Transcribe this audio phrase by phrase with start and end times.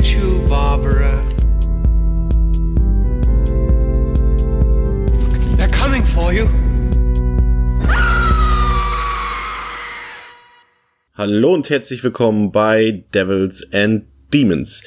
[0.00, 1.22] get you, Barbara.
[5.56, 6.48] They're coming for you.
[11.14, 14.82] Hallo und herzlich willkommen bei Devils and Demons,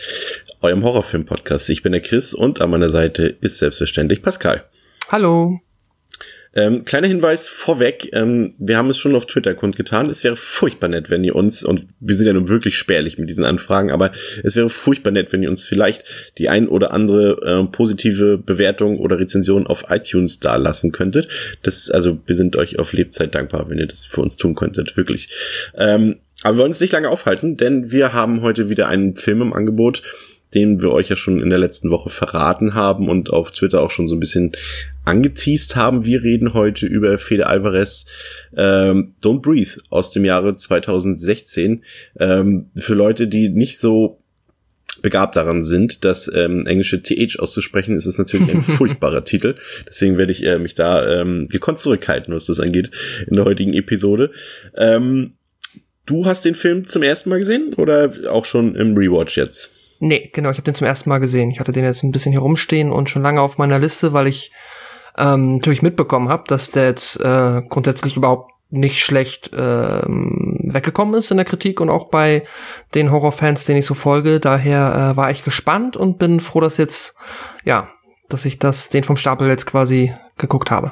[0.62, 1.70] eurem Horrorfilm-Podcast.
[1.70, 4.68] Ich bin der Chris und an meiner Seite ist selbstverständlich Pascal.
[5.10, 5.60] Hallo.
[6.56, 10.10] Ähm, kleiner Hinweis vorweg, ähm, wir haben es schon auf Twitter kundgetan.
[10.10, 13.30] Es wäre furchtbar nett, wenn ihr uns, und wir sind ja nun wirklich spärlich mit
[13.30, 14.12] diesen Anfragen, aber
[14.44, 16.04] es wäre furchtbar nett, wenn ihr uns vielleicht
[16.38, 21.28] die ein oder andere äh, positive Bewertung oder Rezension auf iTunes da lassen könntet.
[21.64, 24.96] Das, also wir sind euch auf Lebzeit dankbar, wenn ihr das für uns tun könntet,
[24.96, 25.30] wirklich.
[25.76, 29.42] Ähm, aber wir wollen uns nicht lange aufhalten, denn wir haben heute wieder einen Film
[29.42, 30.04] im Angebot,
[30.54, 33.92] den wir euch ja schon in der letzten Woche verraten haben und auf Twitter auch
[33.92, 34.54] schon so ein bisschen
[35.06, 36.06] angeteased haben.
[36.06, 38.06] Wir reden heute über Fede Alvarez
[38.56, 41.84] ähm, Don't Breathe aus dem Jahre 2016.
[42.20, 44.20] Ähm, für Leute, die nicht so
[45.02, 49.56] begabt daran sind, das ähm, englische TH auszusprechen, ist es natürlich ein furchtbarer Titel.
[49.88, 52.92] Deswegen werde ich äh, mich da ähm, gekonnt zurückhalten, was das angeht,
[53.28, 54.32] in der heutigen Episode.
[54.78, 55.34] Ähm,
[56.06, 59.72] du hast den Film zum ersten Mal gesehen oder auch schon im Rewatch jetzt?
[60.06, 61.50] Nee, genau, ich habe den zum ersten Mal gesehen.
[61.50, 64.52] Ich hatte den jetzt ein bisschen herumstehen und schon lange auf meiner Liste, weil ich
[65.18, 71.32] ähm, natürlich mitbekommen habe, dass der jetzt äh, grundsätzlich überhaupt nicht schlecht ähm, weggekommen ist
[71.32, 72.44] in der Kritik und auch bei
[72.94, 74.42] den Horrorfans, denen ich so folge.
[74.42, 77.16] Daher äh, war ich gespannt und bin froh, dass jetzt,
[77.64, 77.88] ja,
[78.28, 80.92] dass ich das, den vom Stapel jetzt quasi geguckt habe.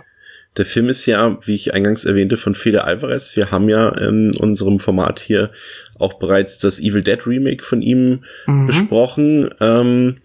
[0.57, 3.35] Der Film ist ja, wie ich eingangs erwähnte, von Fede Alvarez.
[3.37, 5.51] Wir haben ja in unserem Format hier
[5.97, 8.67] auch bereits das Evil Dead Remake von ihm mhm.
[8.67, 9.49] besprochen.
[9.61, 10.17] Ähm,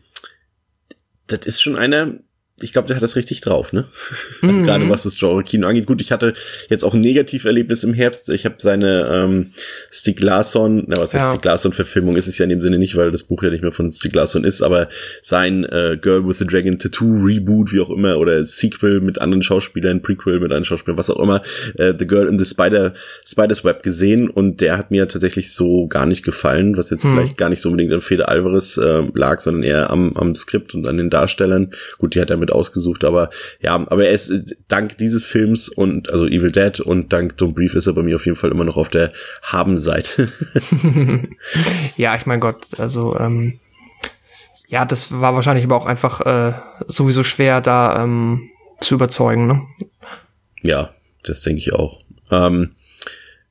[1.28, 2.14] das ist schon einer,
[2.60, 3.84] ich glaube, der hat das richtig drauf, ne?
[4.42, 4.62] Also mhm.
[4.62, 5.86] Gerade was das Genre-Kino angeht.
[5.86, 6.34] Gut, ich hatte
[6.68, 8.28] jetzt auch ein Negativerlebnis im Herbst.
[8.30, 9.50] Ich habe seine ähm,
[9.90, 11.30] Stieg Larsson, na was heißt ja.
[11.30, 13.72] Stieg Larsson-Verfilmung ist es ja in dem Sinne nicht, weil das Buch ja nicht mehr
[13.72, 14.88] von Stieg Larsson ist, aber
[15.20, 19.42] sein äh, Girl with the Dragon Tattoo Reboot, wie auch immer, oder Sequel mit anderen
[19.42, 21.42] Schauspielern, Prequel mit anderen Schauspielern, was auch immer,
[21.76, 22.94] äh, The Girl in the Spider
[23.26, 27.14] Spider's Web gesehen und der hat mir tatsächlich so gar nicht gefallen, was jetzt mhm.
[27.14, 30.74] vielleicht gar nicht so unbedingt an Fede Alvarez äh, lag, sondern eher am, am Skript
[30.74, 31.72] und an den Darstellern.
[31.98, 33.30] Gut, die hat er mit ausgesucht, aber
[33.60, 34.32] ja, aber er ist
[34.68, 38.16] dank dieses Films und also Evil Dead und dank Don't Brief ist er bei mir
[38.16, 39.12] auf jeden Fall immer noch auf der
[39.42, 40.28] Haben-Seite.
[41.96, 43.58] ja, ich mein Gott, also ähm,
[44.68, 46.52] ja, das war wahrscheinlich aber auch einfach äh,
[46.88, 49.62] sowieso schwer da ähm, zu überzeugen, ne?
[50.62, 50.90] Ja,
[51.22, 52.00] das denke ich auch.
[52.30, 52.72] Ähm,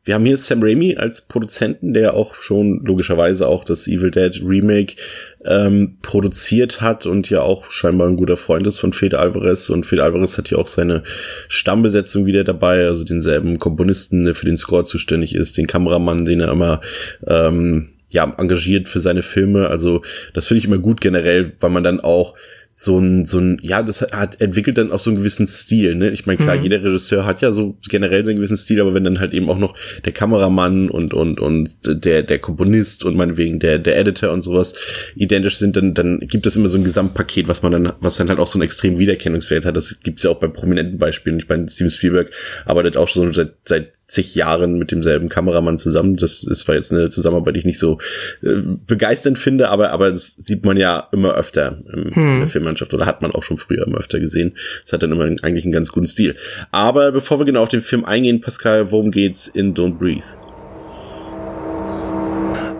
[0.06, 4.40] wir haben hier Sam Raimi als Produzenten, der auch schon logischerweise auch das Evil Dead
[4.46, 4.96] Remake
[5.44, 9.70] ähm, produziert hat und ja auch scheinbar ein guter Freund ist von Fede Alvarez.
[9.70, 11.04] Und Fede Alvarez hat ja auch seine
[11.48, 16.40] Stammbesetzung wieder dabei, also denselben Komponisten, der für den Score zuständig ist, den Kameramann, den
[16.40, 16.82] er immer
[17.26, 19.68] ähm, ja, engagiert für seine Filme.
[19.70, 22.36] Also das finde ich immer gut generell, weil man dann auch
[22.78, 26.10] so ein, so ein, ja, das hat, entwickelt dann auch so einen gewissen Stil, ne?
[26.10, 26.64] Ich meine, klar, mhm.
[26.64, 29.58] jeder Regisseur hat ja so generell seinen gewissen Stil, aber wenn dann halt eben auch
[29.58, 34.44] noch der Kameramann und, und, und der, der Komponist und meinetwegen der, der Editor und
[34.44, 34.74] sowas
[35.16, 38.28] identisch sind, dann, dann gibt es immer so ein Gesamtpaket, was man dann, was dann
[38.28, 39.78] halt auch so einen extremen Wiedererkennungswert hat.
[39.78, 41.38] Das gibt's ja auch bei prominenten Beispielen.
[41.38, 42.32] Ich meine, Steven Spielberg
[42.66, 46.16] arbeitet auch schon seit, seit zig Jahren mit demselben Kameramann zusammen.
[46.16, 47.98] Das ist zwar jetzt eine Zusammenarbeit, die ich nicht so
[48.44, 52.34] äh, begeisternd finde, aber, aber das sieht man ja immer öfter im, hm.
[52.34, 54.56] in der Filmmannschaft oder hat man auch schon früher immer öfter gesehen.
[54.84, 56.36] Das hat dann immer eigentlich einen ganz guten Stil.
[56.72, 60.26] Aber bevor wir genau auf den Film eingehen, Pascal, worum geht's in Don't Breathe?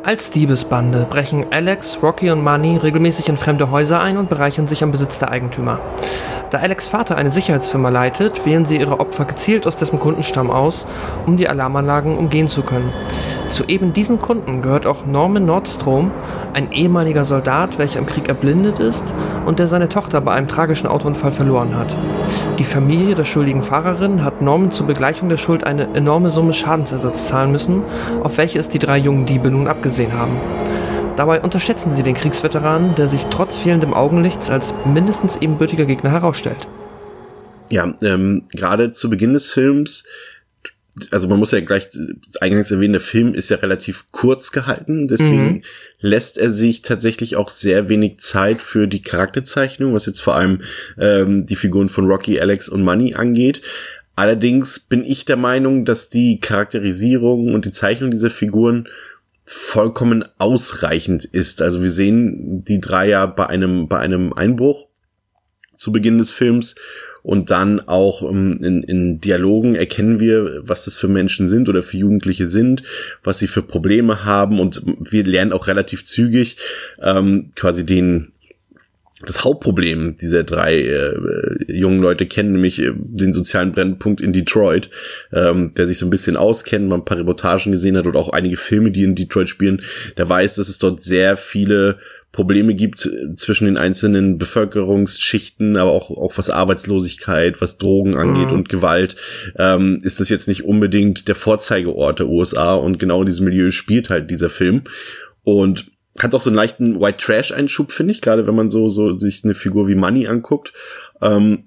[0.06, 4.84] Als Diebesbande brechen Alex, Rocky und Money regelmäßig in fremde Häuser ein und bereichern sich
[4.84, 5.82] am Besitz der Eigentümer.
[6.52, 10.86] Da Alex Vater eine Sicherheitsfirma leitet, wählen sie ihre Opfer gezielt aus dessen Kundenstamm aus,
[11.26, 12.94] um die Alarmanlagen umgehen zu können.
[13.50, 16.12] Zu eben diesen Kunden gehört auch Norman Nordstrom,
[16.54, 20.88] ein ehemaliger Soldat, welcher im Krieg erblindet ist und der seine Tochter bei einem tragischen
[20.88, 21.96] Autounfall verloren hat.
[22.60, 27.28] Die Familie der schuldigen Fahrerin hat Norman zur Begleichung der Schuld eine enorme Summe Schadensersatz
[27.28, 27.84] zahlen müssen,
[28.24, 30.38] auf welche es die drei jungen Diebe nun abgesehen haben.
[31.16, 36.68] Dabei unterschätzen sie den Kriegsveteranen, der sich trotz fehlendem Augenlichts als mindestens ebenbürtiger Gegner herausstellt.
[37.70, 40.06] Ja, ähm, gerade zu Beginn des Films,
[41.12, 41.90] also man muss ja gleich
[42.40, 45.62] eingangs erwähnen, der Film ist ja relativ kurz gehalten, deswegen mhm.
[46.00, 50.62] lässt er sich tatsächlich auch sehr wenig Zeit für die Charakterzeichnung, was jetzt vor allem
[51.00, 53.62] ähm, die Figuren von Rocky, Alex und Money angeht.
[54.16, 58.88] Allerdings bin ich der Meinung, dass die Charakterisierung und die Zeichnung dieser Figuren
[59.46, 61.62] vollkommen ausreichend ist.
[61.62, 64.88] Also wir sehen die drei ja bei einem, bei einem Einbruch
[65.78, 66.76] zu Beginn des Films
[67.26, 71.82] und dann auch ähm, in, in Dialogen erkennen wir, was das für Menschen sind oder
[71.82, 72.84] für Jugendliche sind,
[73.24, 76.58] was sie für Probleme haben und wir lernen auch relativ zügig
[77.02, 78.35] ähm, quasi den
[79.22, 81.14] das Hauptproblem dieser drei äh,
[81.68, 84.90] jungen Leute kennen, nämlich äh, den sozialen Brennpunkt in Detroit,
[85.32, 88.30] ähm, der sich so ein bisschen auskennt, man ein paar Reportagen gesehen hat oder auch
[88.30, 89.82] einige Filme, die in Detroit spielen,
[90.18, 91.98] der weiß, dass es dort sehr viele
[92.34, 98.54] Probleme gibt zwischen den einzelnen Bevölkerungsschichten, aber auch, auch was Arbeitslosigkeit, was Drogen angeht mhm.
[98.56, 99.16] und Gewalt,
[99.58, 103.72] ähm, ist das jetzt nicht unbedingt der Vorzeigeort der USA und genau in diesem Milieu
[103.72, 104.82] spielt halt dieser Film.
[105.46, 105.86] Und
[106.20, 109.18] hat auch so einen leichten White Trash Einschub, finde ich, gerade wenn man so, so
[109.18, 110.74] sich eine Figur wie Money anguckt.
[111.22, 111.66] Ähm,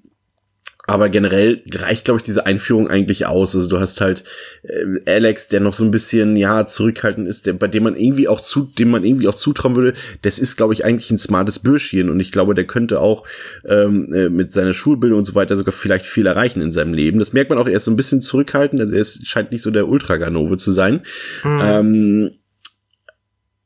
[0.89, 3.55] aber generell reicht, glaube ich, diese Einführung eigentlich aus.
[3.55, 4.23] Also du hast halt
[4.63, 8.27] äh, Alex, der noch so ein bisschen, ja, zurückhaltend ist, der, bei dem man irgendwie
[8.27, 9.93] auch zu, dem man irgendwie auch zutrauen würde,
[10.23, 13.23] das ist, glaube ich, eigentlich ein smartes Bürschchen und ich glaube, der könnte auch
[13.67, 17.19] ähm, äh, mit seiner Schulbildung und so weiter sogar vielleicht viel erreichen in seinem Leben.
[17.19, 19.61] Das merkt man auch, er ist so ein bisschen zurückhaltend, also er ist, scheint nicht
[19.61, 21.01] so der Ultraganove zu sein.
[21.43, 21.59] Mhm.
[21.61, 22.31] Ähm,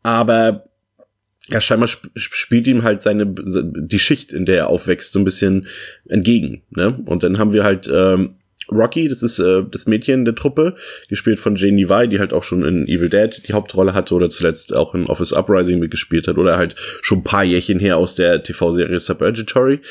[0.04, 0.66] aber
[1.50, 5.26] ja, scheinbar sp spielt ihm halt seine die Schicht, in der er aufwächst, so ein
[5.26, 5.68] bisschen
[6.08, 6.64] entgegen.
[6.70, 7.00] Ne?
[7.06, 8.36] Und dann haben wir halt ähm,
[8.72, 10.76] Rocky, das ist äh, das Mädchen der Truppe,
[11.10, 14.30] gespielt von Jane Levi, die halt auch schon in Evil Dead die Hauptrolle hatte oder
[14.30, 18.16] zuletzt auch in Office Uprising mitgespielt hat oder halt schon ein paar Jährchen her aus
[18.16, 19.82] der TV-Serie Suburgatory.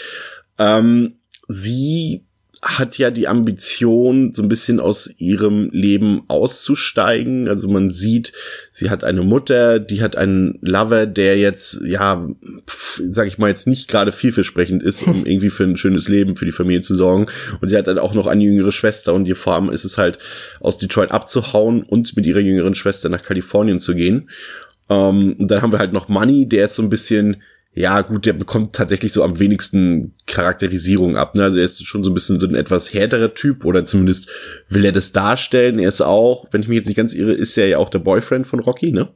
[0.59, 1.17] Ähm,
[1.49, 2.25] sie
[2.65, 7.49] hat ja die Ambition, so ein bisschen aus ihrem Leben auszusteigen.
[7.49, 8.33] Also man sieht,
[8.71, 12.25] sie hat eine Mutter, die hat einen Lover, der jetzt, ja,
[13.11, 16.45] sag ich mal, jetzt nicht gerade vielversprechend ist, um irgendwie für ein schönes Leben für
[16.45, 17.27] die Familie zu sorgen.
[17.61, 20.19] Und sie hat dann auch noch eine jüngere Schwester und ihr Vorhaben ist es halt,
[20.61, 24.31] aus Detroit abzuhauen und mit ihrer jüngeren Schwester nach Kalifornien zu gehen.
[24.89, 27.43] Ähm, und dann haben wir halt noch Money, der ist so ein bisschen,
[27.75, 31.35] ja, gut, der bekommt tatsächlich so am wenigsten Charakterisierung ab.
[31.35, 31.43] Ne?
[31.45, 34.29] Also er ist schon so ein bisschen so ein etwas härterer Typ oder zumindest
[34.69, 35.79] will er das darstellen.
[35.79, 38.01] Er ist auch, wenn ich mich jetzt nicht ganz irre, ist er ja auch der
[38.01, 39.09] Boyfriend von Rocky, ne?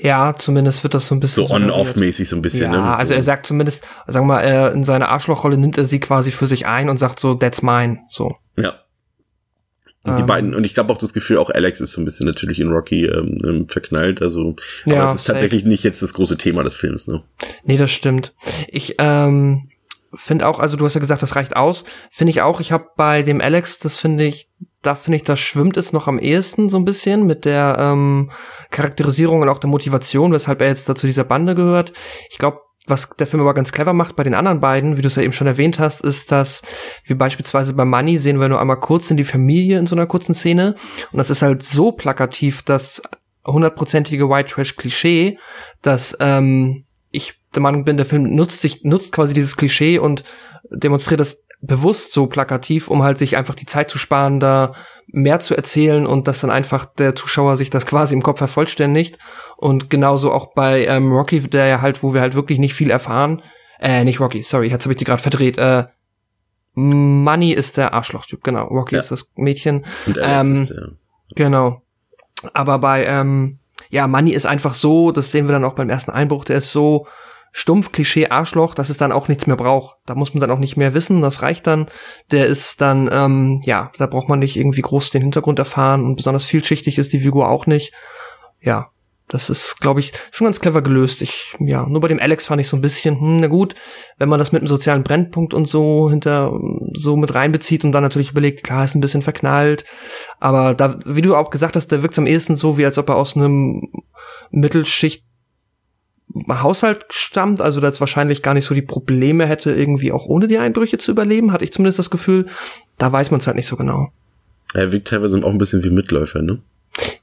[0.00, 1.46] Ja, zumindest wird das so ein bisschen.
[1.46, 2.96] So on-off-mäßig so ein bisschen, ja, ne?
[2.96, 6.32] also er sagt zumindest, sagen wir mal, er, in seiner Arschlochrolle nimmt er sie quasi
[6.32, 8.34] für sich ein und sagt so, that's mine, so.
[8.56, 8.74] Ja.
[10.04, 12.04] Und die ähm, beiden, und ich glaube auch das Gefühl, auch Alex ist so ein
[12.04, 14.20] bisschen natürlich in Rocky ähm, ähm verknallt.
[14.20, 14.54] Also,
[14.84, 15.32] aber ja, das ist safe.
[15.32, 17.22] tatsächlich nicht jetzt das große Thema des Films, ne?
[17.64, 18.34] Nee, das stimmt.
[18.68, 19.68] Ich ähm,
[20.14, 21.84] finde auch, also du hast ja gesagt, das reicht aus.
[22.10, 22.60] Finde ich auch.
[22.60, 24.50] Ich habe bei dem Alex, das finde ich,
[24.82, 28.30] da finde ich, da schwimmt es noch am ehesten so ein bisschen mit der ähm,
[28.70, 31.94] Charakterisierung und auch der Motivation, weshalb er jetzt dazu dieser Bande gehört.
[32.30, 35.08] Ich glaube, was der Film aber ganz clever macht bei den anderen beiden, wie du
[35.08, 36.62] es ja eben schon erwähnt hast, ist, dass
[37.04, 40.06] wir beispielsweise bei Money sehen wir nur einmal kurz in die Familie in so einer
[40.06, 40.74] kurzen Szene.
[41.10, 43.02] Und das ist halt so plakativ, das
[43.46, 45.38] hundertprozentige White Trash Klischee,
[45.82, 50.24] dass ähm, ich der Meinung bin, der Film nutzt sich, nutzt quasi dieses Klischee und
[50.70, 54.74] demonstriert das bewusst so plakativ, um halt sich einfach die Zeit zu sparen, da
[55.06, 59.18] mehr zu erzählen und dass dann einfach der Zuschauer sich das quasi im Kopf vervollständigt.
[59.56, 62.90] Und genauso auch bei ähm, Rocky, der ja halt, wo wir halt wirklich nicht viel
[62.90, 63.42] erfahren.
[63.80, 65.58] Äh, nicht Rocky, sorry, jetzt habe ich die gerade verdreht.
[65.58, 65.84] Äh,
[66.74, 68.64] Money ist der Arschlochtyp, genau.
[68.66, 69.00] Rocky ja.
[69.00, 69.84] ist das Mädchen.
[70.20, 70.88] Ähm, ist, ja.
[71.36, 71.82] Genau.
[72.52, 73.58] Aber bei, ähm,
[73.90, 76.72] ja, Money ist einfach so, das sehen wir dann auch beim ersten Einbruch, der ist
[76.72, 77.06] so
[77.56, 79.96] stumpf, Klischee, Arschloch, dass es dann auch nichts mehr braucht.
[80.06, 81.86] Da muss man dann auch nicht mehr wissen, das reicht dann.
[82.32, 86.16] Der ist dann, ähm, ja, da braucht man nicht irgendwie groß den Hintergrund erfahren und
[86.16, 87.92] besonders vielschichtig ist die Figur auch nicht.
[88.60, 88.88] Ja,
[89.28, 91.22] das ist, glaube ich, schon ganz clever gelöst.
[91.22, 93.76] Ich, ja, nur bei dem Alex fand ich so ein bisschen, hm, na gut,
[94.18, 96.52] wenn man das mit einem sozialen Brennpunkt und so hinter,
[96.92, 99.84] so mit reinbezieht und dann natürlich überlegt, klar, ist ein bisschen verknallt.
[100.40, 103.08] Aber da, wie du auch gesagt hast, der wirkt am ehesten so, wie als ob
[103.10, 103.80] er aus einem
[104.50, 105.24] Mittelschicht
[106.48, 110.46] Haushalt stammt, also da jetzt wahrscheinlich gar nicht so die Probleme hätte, irgendwie auch ohne
[110.46, 112.46] die Einbrüche zu überleben, hatte ich zumindest das Gefühl.
[112.98, 114.08] Da weiß man es halt nicht so genau.
[114.74, 116.60] Er wirkt teilweise auch ein bisschen wie Mitläufer, ne?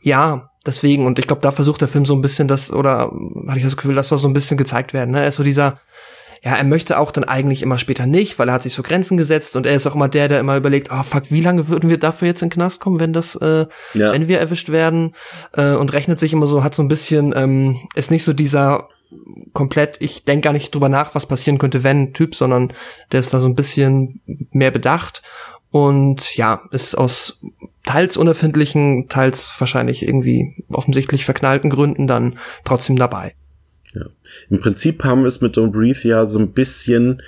[0.02, 3.12] Ja, deswegen, und ich glaube, da versucht der Film so ein bisschen das, oder
[3.48, 5.22] hatte ich das Gefühl, das soll so ein bisschen gezeigt werden, ne?
[5.22, 5.80] Er ist so dieser,
[6.44, 9.18] ja, er möchte auch dann eigentlich immer später nicht, weil er hat sich so Grenzen
[9.18, 11.68] gesetzt und er ist auch immer der, der immer überlegt, ah oh, fuck, wie lange
[11.68, 14.12] würden wir dafür jetzt in den Knast kommen, wenn das, äh, ja.
[14.12, 15.14] wenn wir erwischt werden
[15.54, 18.88] äh, und rechnet sich immer so, hat so ein bisschen, ähm, ist nicht so dieser
[19.54, 22.74] komplett, ich denke gar nicht drüber nach, was passieren könnte, wenn Typ, sondern
[23.12, 25.22] der ist da so ein bisschen mehr bedacht
[25.70, 27.40] und ja, ist aus
[27.84, 33.34] teils unerfindlichen, teils wahrscheinlich irgendwie offensichtlich verknallten Gründen dann trotzdem dabei.
[33.94, 34.06] Ja.
[34.50, 37.22] Im Prinzip haben wir es mit Don't Breathe ja so ein bisschen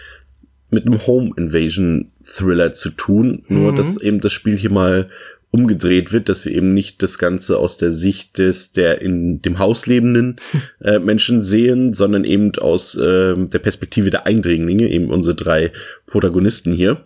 [0.70, 3.76] mit einem Home Invasion Thriller zu tun, nur mhm.
[3.76, 5.10] dass eben das Spiel hier mal
[5.54, 9.60] umgedreht wird, dass wir eben nicht das Ganze aus der Sicht des der in dem
[9.60, 10.38] Haus lebenden
[10.82, 15.72] äh, Menschen sehen, sondern eben aus äh, der Perspektive der Eindringlinge, eben unsere drei
[16.08, 17.02] Protagonisten hier.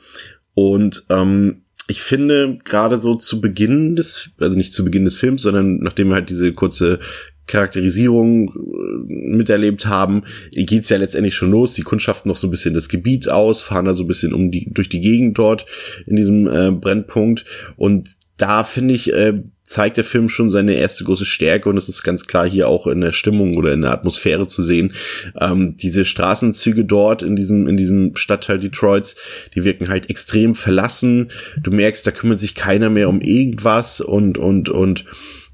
[0.54, 5.42] Und ähm, ich finde gerade so zu Beginn des, also nicht zu Beginn des Films,
[5.42, 7.00] sondern nachdem wir halt diese kurze
[7.48, 11.74] Charakterisierung äh, miterlebt haben, geht's ja letztendlich schon los.
[11.74, 14.52] Die kundschaften noch so ein bisschen das Gebiet aus, fahren da so ein bisschen um
[14.52, 15.66] die durch die Gegend dort
[16.06, 17.44] in diesem äh, Brennpunkt
[17.76, 21.90] und da finde ich, äh, zeigt der Film schon seine erste große Stärke und es
[21.90, 24.94] ist ganz klar hier auch in der Stimmung oder in der Atmosphäre zu sehen.
[25.40, 29.18] Ähm, diese Straßenzüge dort in diesem, in diesem Stadtteil Detroits,
[29.56, 31.32] die wirken halt extrem verlassen.
[31.62, 35.04] Du merkst, da kümmert sich keiner mehr um irgendwas und, und, und,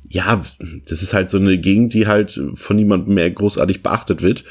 [0.09, 0.43] ja,
[0.87, 4.43] das ist halt so eine Gegend, die halt von niemandem mehr großartig beachtet wird.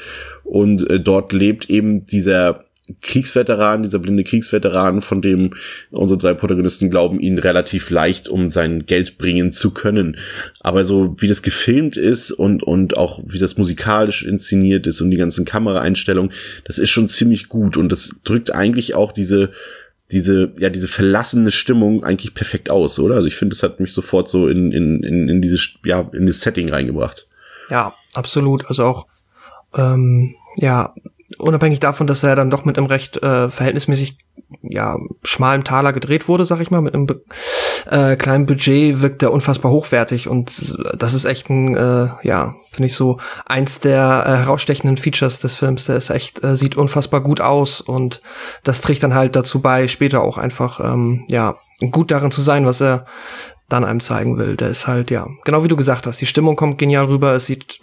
[0.43, 2.65] Und äh, dort lebt eben dieser
[3.01, 5.53] Kriegsveteran, dieser blinde Kriegsveteran, von dem
[5.91, 10.17] unsere drei Protagonisten glauben, ihn relativ leicht um sein Geld bringen zu können.
[10.59, 15.11] Aber so wie das gefilmt ist und, und auch wie das musikalisch inszeniert ist und
[15.11, 16.31] die ganzen Kameraeinstellungen,
[16.65, 19.51] das ist schon ziemlich gut und das drückt eigentlich auch diese,
[20.11, 23.15] diese, ja, diese verlassene Stimmung eigentlich perfekt aus, oder?
[23.15, 26.25] Also ich finde, das hat mich sofort so in, in, in, in dieses, ja, in
[26.25, 27.27] das Setting reingebracht.
[27.69, 28.65] Ja, absolut.
[28.67, 29.07] Also auch,
[29.75, 30.93] ähm, ja,
[31.37, 34.17] unabhängig davon, dass er dann doch mit einem recht äh, verhältnismäßig
[34.61, 37.07] ja schmalen Taler gedreht wurde, sag ich mal, mit einem
[37.89, 42.87] äh, kleinen Budget wirkt er unfassbar hochwertig und das ist echt ein äh, ja finde
[42.87, 45.85] ich so eins der äh, herausstechenden Features des Films.
[45.85, 48.21] Der ist echt äh, sieht unfassbar gut aus und
[48.63, 51.57] das trägt dann halt dazu bei, später auch einfach ähm, ja
[51.91, 53.05] gut darin zu sein, was er
[53.69, 54.55] dann einem zeigen will.
[54.55, 56.21] Der ist halt ja genau wie du gesagt hast.
[56.21, 57.33] Die Stimmung kommt genial rüber.
[57.33, 57.79] Es sieht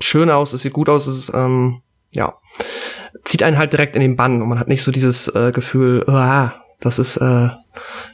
[0.00, 1.82] schön aus, es sieht gut aus, es ist ähm,
[2.14, 2.34] ja,
[3.24, 6.04] zieht einen halt direkt in den Bann und man hat nicht so dieses äh, Gefühl,
[6.08, 7.48] ah, das ist, äh,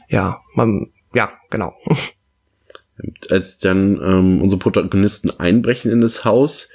[0.07, 1.73] ja, man, ja, genau.
[3.29, 6.69] Als dann ähm, unsere Protagonisten einbrechen in das Haus,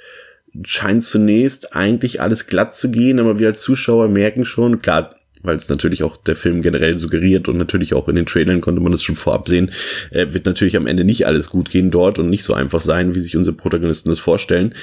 [0.63, 5.57] scheint zunächst eigentlich alles glatt zu gehen, aber wir als Zuschauer merken schon, klar, weil
[5.57, 8.91] es natürlich auch der Film generell suggeriert und natürlich auch in den Trailern konnte man
[8.91, 9.71] das schon vorab sehen,
[10.11, 13.15] äh, wird natürlich am Ende nicht alles gut gehen dort und nicht so einfach sein,
[13.15, 14.73] wie sich unsere Protagonisten das vorstellen.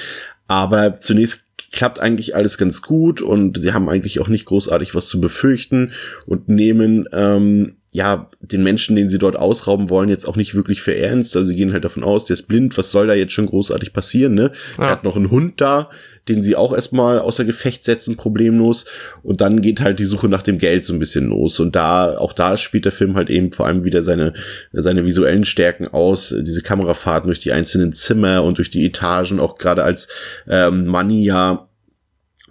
[0.47, 1.42] Aber zunächst
[1.73, 5.91] klappt eigentlich alles ganz gut und sie haben eigentlich auch nicht großartig was zu befürchten
[6.27, 10.83] und nehmen ähm, ja den Menschen, den sie dort ausrauben wollen, jetzt auch nicht wirklich
[10.83, 11.35] für ernst.
[11.35, 13.91] Also sie gehen halt davon aus, der ist blind, was soll da jetzt schon großartig
[13.91, 14.51] passieren, ne?
[14.77, 14.85] Ja.
[14.85, 15.89] Er hat noch einen Hund da,
[16.27, 18.85] den sie auch erstmal außer Gefecht setzen, problemlos.
[19.23, 21.59] Und dann geht halt die Suche nach dem Geld so ein bisschen los.
[21.59, 24.33] Und da, auch da spielt der Film halt eben vor allem wieder seine,
[24.71, 26.33] seine visuellen Stärken aus.
[26.41, 30.07] Diese Kamerafahrten durch die einzelnen Zimmer und durch die Etagen, auch gerade als
[30.47, 31.67] ähm, ja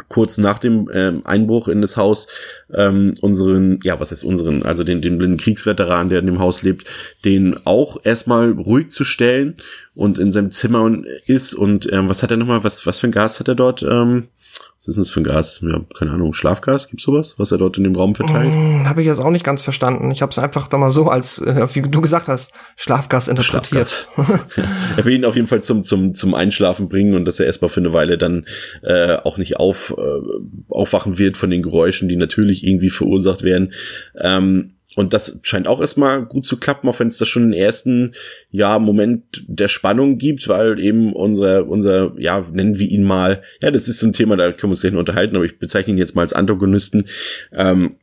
[0.09, 2.27] kurz nach dem ähm, Einbruch in das Haus
[2.73, 6.63] ähm, unseren, ja, was heißt unseren, also den, den blinden Kriegsveteran, der in dem Haus
[6.63, 6.87] lebt,
[7.25, 9.59] den auch erstmal ruhig zu stellen
[9.95, 10.91] und in seinem Zimmer
[11.27, 13.83] ist und ähm, was hat er nochmal, was, was für ein Gas hat er dort?
[13.83, 14.29] Ähm,
[14.83, 15.61] was ist denn das für ein Gas?
[15.63, 16.89] Ja, keine Ahnung, Schlafgas?
[16.89, 18.53] Gibt's sowas, was er dort in dem Raum verteilt?
[18.53, 20.11] Hm, habe ich jetzt auch nicht ganz verstanden.
[20.11, 24.09] Ich habe es einfach da mal so als, äh, wie du gesagt hast, Schlafgas interpretiert.
[24.13, 24.41] Schlafgas.
[24.97, 27.69] er will ihn auf jeden Fall zum, zum, zum Einschlafen bringen und dass er erstmal
[27.69, 28.45] für eine Weile dann
[28.83, 30.03] äh, auch nicht auf, äh,
[30.69, 33.75] aufwachen wird von den Geräuschen, die natürlich irgendwie verursacht werden.
[34.19, 37.53] Ähm, und das scheint auch erstmal gut zu klappen, auch wenn es da schon einen
[37.53, 38.15] ersten,
[38.51, 43.71] ja, Moment der Spannung gibt, weil eben unser, unser, ja, nennen wir ihn mal, ja,
[43.71, 45.99] das ist ein Thema, da können wir uns gleich noch unterhalten, aber ich bezeichne ihn
[45.99, 47.07] jetzt mal als Antagonisten,
[47.53, 47.97] ähm,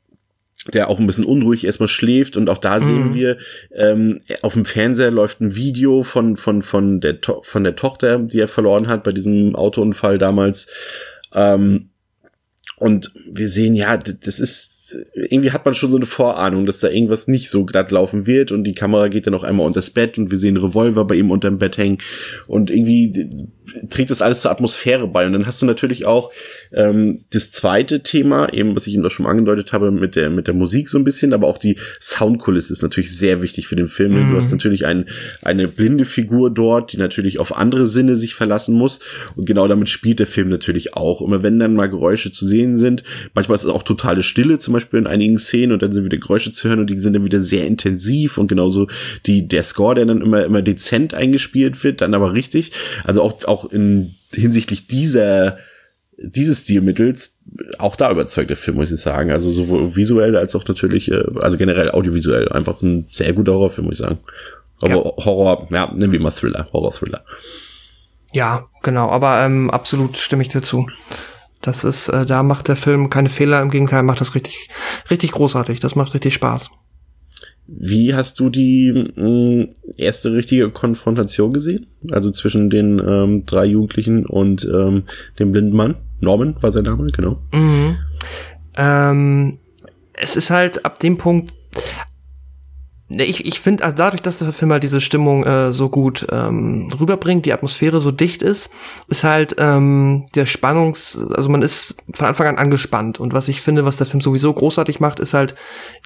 [0.74, 2.84] der auch ein bisschen unruhig erstmal schläft und auch da mhm.
[2.84, 3.38] sehen wir
[3.74, 8.19] ähm, auf dem Fernseher läuft ein Video von von von der to von der Tochter,
[8.19, 10.67] die er verloren hat bei diesem Autounfall damals
[11.34, 11.91] ähm,
[12.75, 14.78] und wir sehen ja, das ist
[15.13, 18.51] irgendwie hat man schon so eine Vorahnung, dass da irgendwas nicht so glatt laufen wird
[18.51, 21.31] und die Kamera geht dann auch einmal unters Bett und wir sehen Revolver bei ihm
[21.31, 22.00] unterm Bett hängen
[22.48, 23.48] und irgendwie
[23.89, 26.31] trägt das alles zur Atmosphäre bei und dann hast du natürlich auch
[26.72, 30.48] ähm, das zweite Thema, eben was ich ihm da schon angedeutet habe mit der mit
[30.48, 33.88] der Musik so ein bisschen, aber auch die Soundkulisse ist natürlich sehr wichtig für den
[33.88, 34.13] Film.
[34.13, 34.31] Mhm.
[34.31, 35.05] Du hast natürlich ein,
[35.41, 39.00] eine blinde Figur dort, die natürlich auf andere Sinne sich verlassen muss
[39.36, 41.22] und genau damit spielt der Film natürlich auch.
[41.22, 43.03] Immer wenn dann mal Geräusche zu sehen sind,
[43.34, 46.17] manchmal ist es auch totale Stille, zum Beispiel in einigen Szenen und dann sind wieder
[46.17, 48.88] Geräusche zu hören und die sind dann wieder sehr intensiv und genauso
[49.25, 52.71] die der Score, der dann immer immer dezent eingespielt wird, dann aber richtig.
[53.03, 55.57] Also auch auch in hinsichtlich dieser
[56.21, 57.38] dieses Stilmittels
[57.77, 59.31] auch da überzeugt der Film, muss ich sagen.
[59.31, 62.50] Also sowohl visuell als auch natürlich, äh, also generell audiovisuell.
[62.50, 64.19] Einfach ein sehr guter Horrorfilm, muss ich sagen.
[64.81, 65.25] Aber ja.
[65.25, 67.24] Horror, ja, nennen wir mal Thriller, Horror-Thriller.
[68.31, 70.88] Ja, genau, aber ähm, absolut stimme ich dir zu.
[71.61, 74.69] Das ist, äh, da macht der Film keine Fehler, im Gegenteil, macht das richtig,
[75.09, 75.79] richtig großartig.
[75.79, 76.71] Das macht richtig Spaß.
[77.67, 81.87] Wie hast du die mh, mm, erste richtige Konfrontation gesehen?
[82.11, 85.03] Also zwischen den ähm, drei Jugendlichen und ähm,
[85.37, 85.95] dem blinden Mann?
[86.19, 87.39] Norman war sein Name, genau.
[87.51, 87.97] Mhm.
[88.75, 89.59] Ähm,
[90.13, 91.53] es ist halt ab dem Punkt
[93.09, 96.91] ich, ich finde, also dadurch, dass der Film halt diese Stimmung äh, so gut ähm,
[96.99, 98.69] rüberbringt, die Atmosphäre so dicht ist,
[99.07, 103.19] ist halt ähm, der Spannungs, also man ist von Anfang an angespannt.
[103.19, 105.55] Und was ich finde, was der Film sowieso großartig macht, ist halt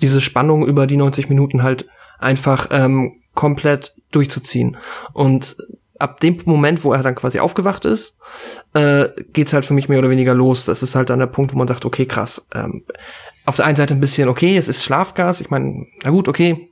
[0.02, 1.88] diese Spannung über die 90 Minuten halt
[2.20, 4.78] einfach ähm, komplett durchzuziehen.
[5.12, 5.58] Und
[6.00, 8.18] ab dem Moment, wo er dann quasi aufgewacht ist,
[8.74, 10.64] äh, geht's halt für mich mehr oder weniger los.
[10.66, 12.48] Das ist halt dann der Punkt, wo man sagt, okay, krass.
[12.54, 12.84] Ähm,
[13.46, 15.42] auf der einen Seite ein bisschen, okay, es ist Schlafgas.
[15.42, 16.70] Ich meine, na gut, okay,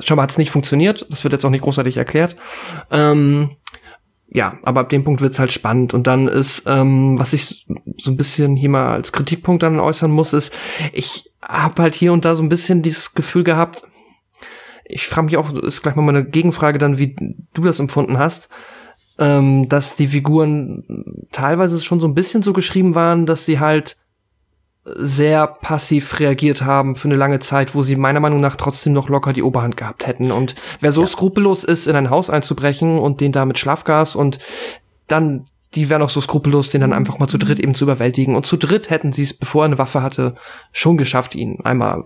[0.00, 1.06] schon mal hat es nicht funktioniert.
[1.10, 2.36] Das wird jetzt auch nicht großartig erklärt.
[2.90, 3.56] Ähm,
[4.28, 5.94] ja, aber ab dem Punkt wird's halt spannend.
[5.94, 7.66] Und dann ist, ähm, was ich
[7.98, 10.52] so ein bisschen hier mal als Kritikpunkt dann äußern muss, ist,
[10.92, 13.84] ich habe halt hier und da so ein bisschen dieses Gefühl gehabt,
[14.84, 17.16] ich frage mich auch, ist gleich mal meine Gegenfrage dann, wie
[17.54, 18.48] du das empfunden hast,
[19.18, 23.96] ähm, dass die Figuren teilweise schon so ein bisschen so geschrieben waren, dass sie halt
[24.84, 29.08] sehr passiv reagiert haben für eine lange Zeit, wo sie meiner Meinung nach trotzdem noch
[29.08, 30.32] locker die Oberhand gehabt hätten.
[30.32, 31.06] Und wer so ja.
[31.06, 34.38] skrupellos ist, in ein Haus einzubrechen und den da mit Schlafgas und
[35.06, 38.34] dann die wären auch so skrupellos, den dann einfach mal zu dritt eben zu überwältigen.
[38.34, 40.34] Und zu dritt hätten sie es, bevor er eine Waffe hatte,
[40.72, 42.04] schon geschafft, ihn einmal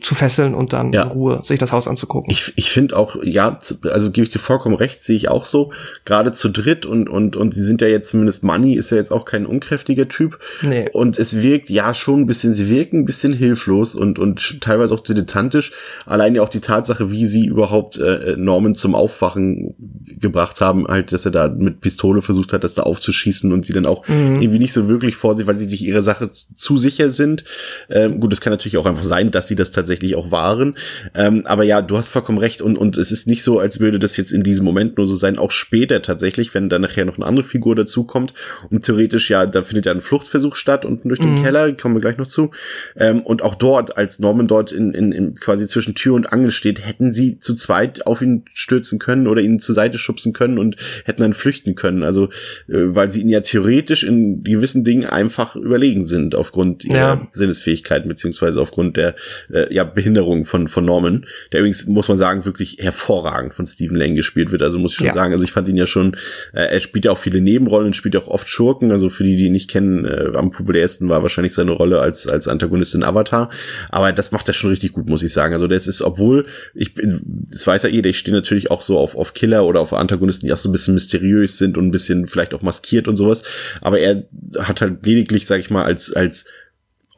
[0.00, 1.04] zu fesseln und dann ja.
[1.04, 2.30] in Ruhe sich das Haus anzugucken.
[2.30, 5.72] Ich, ich finde auch, ja, also gebe ich dir vollkommen recht, sehe ich auch so.
[6.04, 9.12] Gerade zu dritt und, und, und sie sind ja jetzt zumindest Money ist ja jetzt
[9.12, 10.40] auch kein unkräftiger Typ.
[10.62, 10.88] Nee.
[10.92, 14.94] Und es wirkt ja schon ein bisschen, sie wirken ein bisschen hilflos und, und teilweise
[14.94, 15.70] auch dilettantisch.
[16.06, 21.12] Allein ja auch die Tatsache, wie sie überhaupt äh, Norman zum Aufwachen gebracht haben, halt,
[21.12, 24.40] dass er da mit Pistole versucht hat, das da aufzuschießen und sie dann auch mhm.
[24.40, 27.44] irgendwie nicht so wirklich vor sich, weil sie sich ihre Sache zu sicher sind.
[27.88, 30.76] Ähm, gut, es kann natürlich auch einfach sein, dass sie das es tatsächlich auch waren.
[31.14, 33.98] Ähm, aber ja, du hast vollkommen recht und, und es ist nicht so, als würde
[33.98, 37.16] das jetzt in diesem Moment nur so sein, auch später tatsächlich, wenn dann nachher noch
[37.16, 38.34] eine andere Figur dazukommt
[38.70, 41.42] und theoretisch, ja, da findet ja ein Fluchtversuch statt unten durch den mhm.
[41.42, 42.50] Keller, kommen wir gleich noch zu.
[42.96, 46.50] Ähm, und auch dort, als Norman dort in, in, in quasi zwischen Tür und Angel
[46.50, 50.58] steht, hätten sie zu zweit auf ihn stürzen können oder ihn zur Seite schubsen können
[50.58, 52.02] und hätten dann flüchten können.
[52.02, 52.24] Also,
[52.68, 57.26] äh, weil sie ihn ja theoretisch in gewissen Dingen einfach überlegen sind aufgrund ihrer ja.
[57.30, 59.14] Sinnesfähigkeiten beziehungsweise aufgrund der
[59.58, 63.96] äh, ja, Behinderung von, von Norman, der übrigens, muss man sagen, wirklich hervorragend von Stephen
[63.96, 64.62] Lang gespielt wird.
[64.62, 65.12] Also muss ich schon ja.
[65.12, 66.14] sagen, also ich fand ihn ja schon,
[66.52, 68.92] äh, er spielt ja auch viele Nebenrollen, spielt auch oft Schurken.
[68.92, 72.26] Also für die, die ihn nicht kennen, äh, am populärsten war wahrscheinlich seine Rolle als,
[72.26, 73.50] als Antagonist in Avatar.
[73.90, 75.54] Aber das macht er schon richtig gut, muss ich sagen.
[75.54, 78.98] Also das ist, obwohl, ich bin, das weiß ja jeder, ich stehe natürlich auch so
[78.98, 81.90] auf, auf Killer oder auf Antagonisten, die auch so ein bisschen mysteriös sind und ein
[81.90, 83.42] bisschen vielleicht auch maskiert und sowas.
[83.80, 84.24] Aber er
[84.58, 86.46] hat halt lediglich, sag ich mal, als, als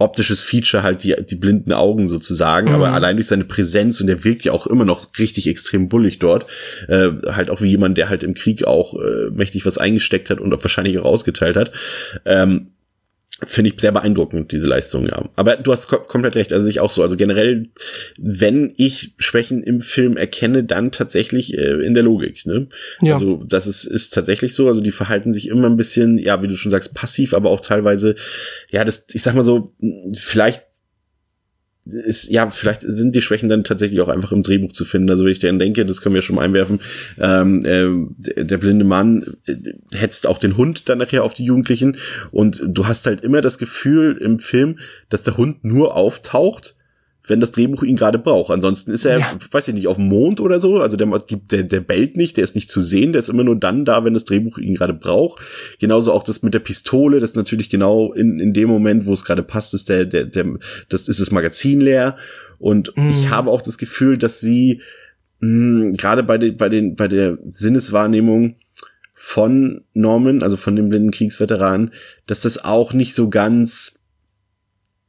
[0.00, 2.74] optisches Feature halt die, die blinden Augen sozusagen, mhm.
[2.74, 6.18] aber allein durch seine Präsenz und der wirkt ja auch immer noch richtig extrem bullig
[6.18, 6.46] dort,
[6.88, 10.40] äh, halt auch wie jemand, der halt im Krieg auch äh, mächtig was eingesteckt hat
[10.40, 11.72] und auch wahrscheinlich auch ausgeteilt hat.
[12.24, 12.68] Ähm,
[13.44, 15.28] Finde ich sehr beeindruckend, diese Leistung, ja.
[15.36, 17.02] Aber du hast kom komplett recht, also ich auch so.
[17.02, 17.68] Also generell,
[18.18, 22.68] wenn ich Schwächen im Film erkenne, dann tatsächlich äh, in der Logik, ne?
[23.00, 23.14] Ja.
[23.14, 24.68] Also das ist, ist tatsächlich so.
[24.68, 27.60] Also die verhalten sich immer ein bisschen, ja, wie du schon sagst, passiv, aber auch
[27.60, 28.14] teilweise,
[28.70, 29.74] ja, das, ich sag mal so,
[30.14, 30.62] vielleicht
[31.86, 35.10] ist, ja, vielleicht sind die Schwächen dann tatsächlich auch einfach im Drehbuch zu finden.
[35.10, 36.80] Also wenn ich dann denke, das können wir schon mal einwerfen,
[37.18, 37.88] ähm, äh,
[38.18, 39.54] der, der blinde Mann äh,
[39.94, 41.96] hetzt auch den Hund dann nachher auf die Jugendlichen
[42.30, 46.76] und du hast halt immer das Gefühl im Film, dass der Hund nur auftaucht,
[47.30, 48.50] wenn das Drehbuch ihn gerade braucht.
[48.50, 49.38] Ansonsten ist er, ja.
[49.50, 50.78] weiß ich nicht, auf dem Mond oder so.
[50.78, 51.06] Also der,
[51.50, 54.04] der, der bellt nicht, der ist nicht zu sehen, der ist immer nur dann da,
[54.04, 55.40] wenn das Drehbuch ihn gerade braucht.
[55.78, 59.12] Genauso auch das mit der Pistole, das ist natürlich genau in, in dem Moment, wo
[59.12, 60.44] es gerade passt, ist der, der, der,
[60.88, 62.16] das ist das Magazin leer.
[62.58, 63.08] Und mhm.
[63.08, 64.82] ich habe auch das Gefühl, dass sie
[65.38, 68.56] mh, gerade bei, den, bei, den, bei der Sinneswahrnehmung
[69.14, 71.92] von Norman, also von dem blinden Kriegsveteran,
[72.26, 73.99] dass das auch nicht so ganz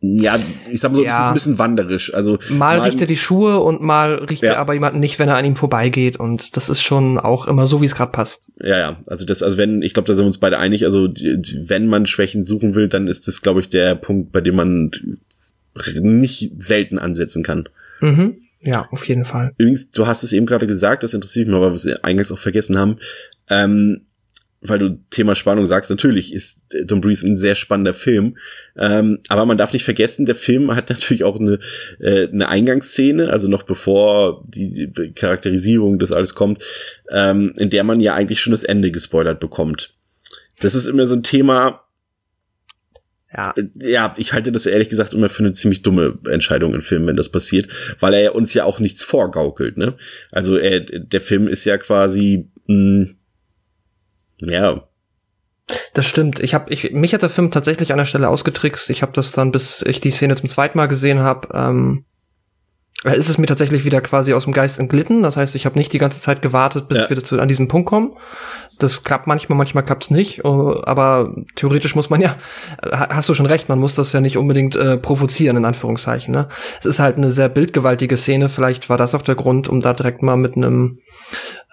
[0.04, 1.10] ja, ich sag mal so, ja.
[1.10, 2.12] es ist ein bisschen wanderisch.
[2.14, 4.54] Also mal, mal riecht er die Schuhe und mal riecht ja.
[4.54, 6.18] er aber jemanden nicht, wenn er an ihm vorbeigeht.
[6.18, 8.46] Und das ist schon auch immer so, wie es gerade passt.
[8.60, 9.00] Ja, ja.
[9.06, 10.86] Also das, also wenn, ich glaube, da sind wir uns beide einig.
[10.86, 14.56] Also wenn man Schwächen suchen will, dann ist das, glaube ich, der Punkt, bei dem
[14.56, 14.90] man
[15.94, 17.70] nicht selten ansetzen kann.
[18.00, 18.38] Mhm.
[18.64, 19.54] Ja, auf jeden Fall.
[19.58, 22.32] Übrigens, du hast es eben gerade gesagt, das interessiert mich mal, weil wir es eingangs
[22.32, 22.98] auch vergessen haben.
[23.50, 24.02] Ähm,
[24.62, 28.38] weil du Thema Spannung sagst, natürlich ist Don't Breathe ein sehr spannender Film.
[28.78, 31.60] Ähm, aber man darf nicht vergessen, der Film hat natürlich auch eine,
[32.00, 36.64] äh, eine Eingangsszene, also noch bevor die, Charakterisierung das alles kommt,
[37.10, 39.96] ähm, in der man ja eigentlich schon das Ende gespoilert bekommt.
[40.60, 41.82] Das ist immer so ein Thema.
[43.36, 43.54] Ja.
[43.58, 47.08] Äh, ja, ich halte das ehrlich gesagt immer für eine ziemlich dumme Entscheidung im Film,
[47.08, 47.68] wenn das passiert,
[48.00, 49.98] weil er uns ja auch nichts vorgaukelt, ne?
[50.32, 53.16] Also er, der Film ist ja quasi, mh, hm,
[54.42, 54.84] ja.
[55.94, 56.40] Das stimmt.
[56.40, 58.90] Ich habe, ich, mich hat der Film tatsächlich an der Stelle ausgetrickst.
[58.90, 62.04] Ich habe das dann, bis ich die Szene zum zweiten Mal gesehen habe, ähm,
[63.06, 65.22] äh, ist es mir tatsächlich wieder quasi aus dem Geist entglitten.
[65.24, 67.10] Das heißt, ich habe nicht die ganze Zeit gewartet, bis Ja.
[67.10, 68.18] wir zu, an diesen Punkt kommen.
[68.80, 70.40] Das klappt manchmal, manchmal klappt's nicht.
[70.40, 72.36] äh, Aber theoretisch muss man ja,
[72.82, 75.66] äh, ha- hast du schon recht, man muss das ja nicht unbedingt äh, provozieren, in
[75.66, 76.34] Anführungszeichen.
[76.34, 76.50] Ne?
[76.80, 78.50] Es ist halt eine sehr bildgewaltige Szene.
[78.50, 81.00] Vielleicht war das auch der Grund, um da direkt mal mit einem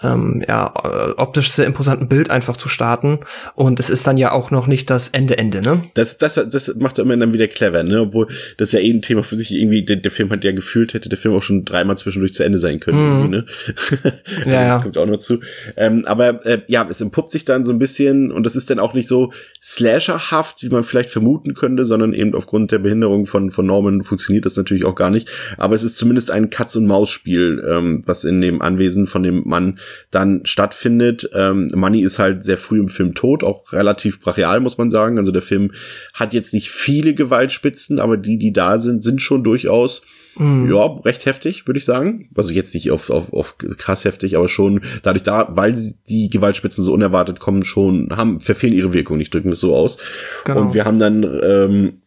[0.02, 3.20] ähm, ja, äh, optisch sehr imposanten Bild einfach zu starten.
[3.54, 5.82] Und es ist dann ja auch noch nicht das Ende, Ende, ne?
[5.94, 8.02] Das, das, das macht er immer dann wieder clever, ne?
[8.02, 10.94] Obwohl das ja eh ein Thema für sich irgendwie, der, der Film hat ja gefühlt,
[10.94, 13.46] hätte der Film auch schon dreimal zwischendurch zu Ende sein können, irgendwie, ne?
[14.44, 14.74] Ja, ja.
[14.74, 15.40] das kommt auch noch zu.
[15.76, 18.78] Ähm, aber äh, ja, es entpuppt sich dann so ein bisschen und das ist dann
[18.78, 19.32] auch nicht so
[19.62, 24.46] slasherhaft, wie man vielleicht vermuten könnte, sondern eben aufgrund der Behinderung von, von Norman funktioniert
[24.46, 25.28] das natürlich auch gar nicht.
[25.56, 29.78] Aber es ist zumindest ein Katz-und-Maus-Spiel, ähm, was in dem Anwesen von dem Mann
[30.10, 31.28] dann stattfindet.
[31.34, 35.18] Ähm, Money ist halt sehr früh im Film tot, auch relativ brachial, muss man sagen.
[35.18, 35.72] Also der Film
[36.14, 40.02] hat jetzt nicht viele Gewaltspitzen, aber die, die da sind, sind schon durchaus
[40.38, 40.72] Mhm.
[40.72, 42.30] ja, recht heftig, würde ich sagen.
[42.36, 45.74] Also jetzt nicht auf, auf, auf krass heftig, aber schon dadurch da, weil
[46.08, 49.98] die Gewaltspitzen so unerwartet kommen, schon haben, verfehlen ihre Wirkung, ich drücke das so aus.
[50.44, 50.60] Genau.
[50.60, 52.02] Und wir haben dann ähm,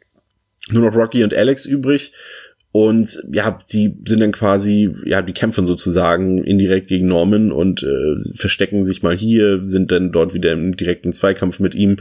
[0.69, 2.13] nur noch Rocky und Alex übrig.
[2.73, 8.35] Und ja, die sind dann quasi, ja, die kämpfen sozusagen indirekt gegen Norman und äh,
[8.35, 11.97] verstecken sich mal hier, sind dann dort wieder im direkten Zweikampf mit ihm.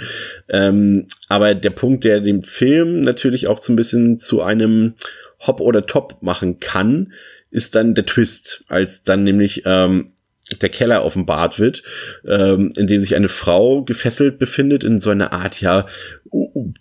[0.48, 4.94] Ähm, aber der Punkt, der den Film natürlich auch so ein bisschen zu einem
[5.40, 7.12] Hop oder Top machen kann,
[7.50, 10.12] ist dann der Twist, als dann nämlich ähm,
[10.60, 11.82] der Keller offenbart wird,
[12.26, 15.86] ähm, in dem sich eine Frau gefesselt befindet in so einer Art, ja,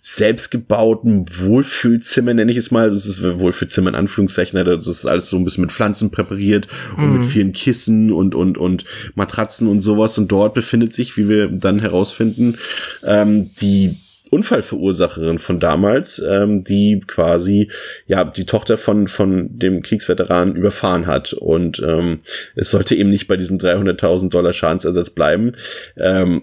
[0.00, 2.88] selbstgebauten Wohlfühlzimmer, nenne ich es mal.
[2.88, 4.58] Das ist Wohlfühlzimmer in Anführungszeichen.
[4.58, 8.34] also Das ist alles so ein bisschen mit Pflanzen präpariert und mit vielen Kissen und,
[8.34, 10.18] und, und Matratzen und sowas.
[10.18, 12.56] Und dort befindet sich, wie wir dann herausfinden,
[13.04, 13.96] ähm, die
[14.30, 17.70] Unfallverursacherin von damals, ähm, die quasi
[18.06, 22.20] ja die Tochter von von dem Kriegsveteran überfahren hat und ähm,
[22.54, 25.52] es sollte eben nicht bei diesen 300.000 Dollar Schadensersatz bleiben.
[25.96, 26.42] Ähm,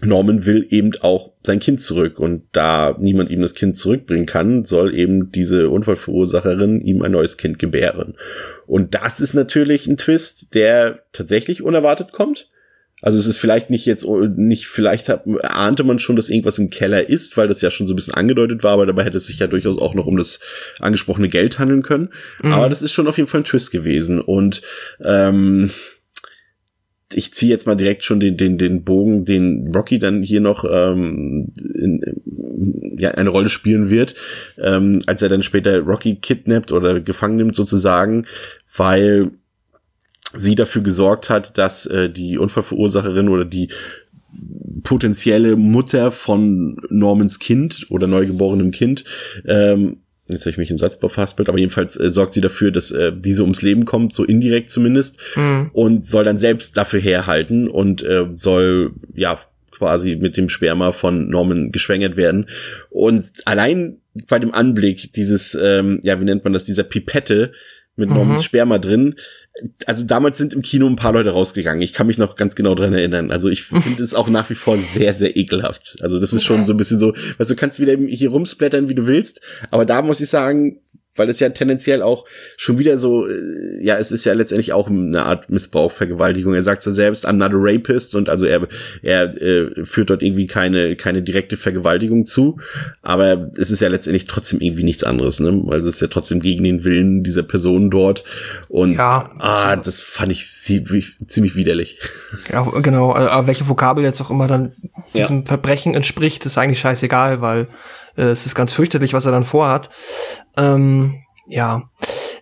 [0.00, 4.64] Norman will eben auch sein Kind zurück und da niemand ihm das Kind zurückbringen kann,
[4.64, 8.14] soll eben diese Unfallverursacherin ihm ein neues Kind gebären.
[8.66, 12.48] Und das ist natürlich ein Twist, der tatsächlich unerwartet kommt.
[13.00, 14.06] Also es ist vielleicht nicht jetzt,
[14.36, 17.86] nicht, vielleicht hat, ahnte man schon, dass irgendwas im Keller ist, weil das ja schon
[17.86, 20.16] so ein bisschen angedeutet war, aber dabei hätte es sich ja durchaus auch noch um
[20.16, 20.40] das
[20.80, 22.08] angesprochene Geld handeln können.
[22.52, 24.20] Aber das ist schon auf jeden Fall ein Twist gewesen.
[24.20, 24.62] Und
[25.04, 25.70] ähm,
[27.12, 30.64] ich ziehe jetzt mal direkt schon den, den, den Bogen, den Rocky dann hier noch
[30.70, 32.00] ähm, in,
[32.98, 34.14] ja, eine Rolle spielen wird,
[34.58, 38.26] ähm, als er dann später Rocky kidnappt oder gefangen nimmt sozusagen,
[38.76, 39.30] weil
[40.36, 43.68] sie dafür gesorgt hat, dass äh, die Unfallverursacherin oder die
[44.82, 49.04] potenzielle Mutter von Normans Kind oder neugeborenem Kind
[49.46, 49.98] ähm,
[50.30, 53.12] Jetzt habe ich mich im Satzbau verhaspelt, aber jedenfalls äh, sorgt sie dafür, dass äh,
[53.16, 55.70] diese ums Leben kommt, so indirekt zumindest, Mhm.
[55.72, 59.38] und soll dann selbst dafür herhalten und äh, soll ja
[59.70, 62.50] quasi mit dem Sperma von Norman geschwängert werden.
[62.90, 67.52] Und allein bei dem Anblick dieses, ähm, ja, wie nennt man das, dieser Pipette
[67.96, 68.16] mit Mhm.
[68.16, 69.14] Normans Sperma drin,
[69.86, 71.82] also damals sind im Kino ein paar Leute rausgegangen.
[71.82, 73.30] Ich kann mich noch ganz genau dran erinnern.
[73.30, 75.96] Also ich finde es auch nach wie vor sehr, sehr ekelhaft.
[76.00, 78.88] Also das ist schon so ein bisschen so, weißt du, du kannst wieder hier rumsplattern,
[78.88, 79.40] wie du willst.
[79.70, 80.80] Aber da muss ich sagen,
[81.18, 82.24] weil es ja tendenziell auch
[82.56, 83.34] schon wieder so, äh,
[83.80, 86.54] ja, es ist ja letztendlich auch eine Art Missbrauch, Vergewaltigung.
[86.54, 88.66] Er sagt so selbst, I'm not a rapist und also er,
[89.02, 92.58] er äh, führt dort irgendwie keine, keine direkte Vergewaltigung zu,
[93.02, 95.64] aber es ist ja letztendlich trotzdem irgendwie nichts anderes, ne?
[95.70, 98.24] Also es ist ja trotzdem gegen den Willen dieser Person dort
[98.68, 101.98] und Ja, ah, das fand ich ziemlich, ziemlich widerlich.
[102.52, 104.72] Ja, genau, aber welche Vokabel jetzt auch immer dann
[105.12, 105.22] Ja.
[105.22, 107.68] diesem Verbrechen entspricht, ist eigentlich scheißegal, weil
[108.22, 109.90] es ist ganz fürchterlich, was er dann vorhat.
[110.56, 111.88] Ähm, ja,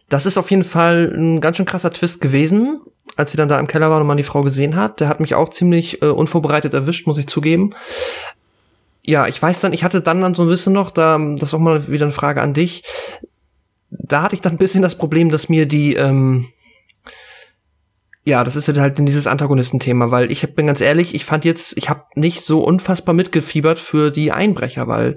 [0.08, 2.80] das ist auf jeden Fall ein ganz schön krasser Twist gewesen,
[3.16, 5.00] als sie dann da im Keller waren und man die Frau gesehen hat.
[5.00, 7.74] Der hat mich auch ziemlich äh, unvorbereitet erwischt, muss ich zugeben.
[9.02, 11.54] Ja, ich weiß dann, ich hatte dann dann so ein bisschen noch, da, das ist
[11.54, 12.82] auch mal wieder eine Frage an dich.
[13.90, 16.48] Da hatte ich dann ein bisschen das Problem, dass mir die, ähm,
[18.26, 21.88] ja, das ist halt dieses Antagonistenthema, weil ich bin ganz ehrlich, ich fand jetzt, ich
[21.88, 25.14] habe nicht so unfassbar mitgefiebert für die Einbrecher, weil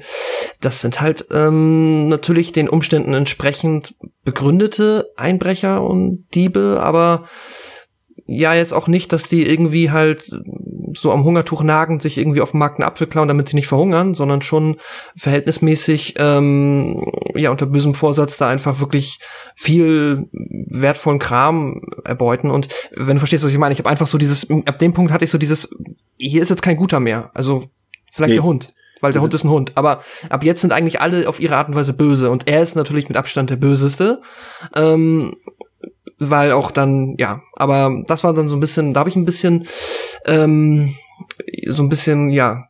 [0.61, 7.27] das sind halt ähm, natürlich den Umständen entsprechend begründete Einbrecher und Diebe, aber
[8.31, 10.29] ja jetzt auch nicht, dass die irgendwie halt
[10.93, 13.67] so am Hungertuch nagen, sich irgendwie auf dem Markt einen Apfel klauen, damit sie nicht
[13.67, 14.77] verhungern, sondern schon
[15.17, 19.19] verhältnismäßig ähm, ja unter bösem Vorsatz da einfach wirklich
[19.55, 22.51] viel wertvollen Kram erbeuten.
[22.51, 25.11] Und wenn du verstehst, was ich meine, ich habe einfach so dieses, ab dem Punkt
[25.11, 25.69] hatte ich so dieses,
[26.17, 27.31] hier ist jetzt kein guter mehr.
[27.33, 27.65] Also
[28.11, 28.35] vielleicht Nee.
[28.35, 28.73] der Hund.
[29.01, 29.71] weil der Hund ist ein Hund.
[29.75, 32.75] Aber ab jetzt sind eigentlich alle auf ihre Art und Weise böse und er ist
[32.75, 34.21] natürlich mit Abstand der Böseste.
[34.75, 35.35] Ähm,
[36.19, 39.25] weil auch dann, ja, aber das war dann so ein bisschen, da habe ich ein
[39.25, 39.67] bisschen,
[40.25, 40.95] ähm,
[41.65, 42.65] so ein bisschen, ja,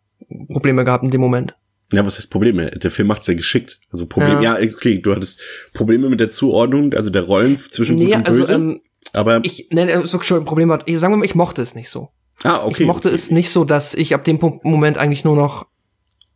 [0.52, 1.56] Probleme gehabt in dem Moment.
[1.92, 2.70] Ja, was heißt Probleme?
[2.70, 3.80] Der Film macht sehr geschickt.
[3.92, 4.60] Also Problem, ja.
[4.60, 4.68] Ja.
[4.74, 5.42] okay, du hattest
[5.74, 8.54] Probleme mit der Zuordnung, also der Rollen zwischen Gut Nee, und also Böse.
[8.54, 8.82] ähm,
[9.14, 11.74] aber ich, ne, so schon ein Problem war, ich sagen wir mal, ich mochte es
[11.74, 12.10] nicht so.
[12.44, 12.84] ah, okay.
[12.84, 15.66] ich mochte es nicht so, dass ich ab dem Punkt, Moment eigentlich nur noch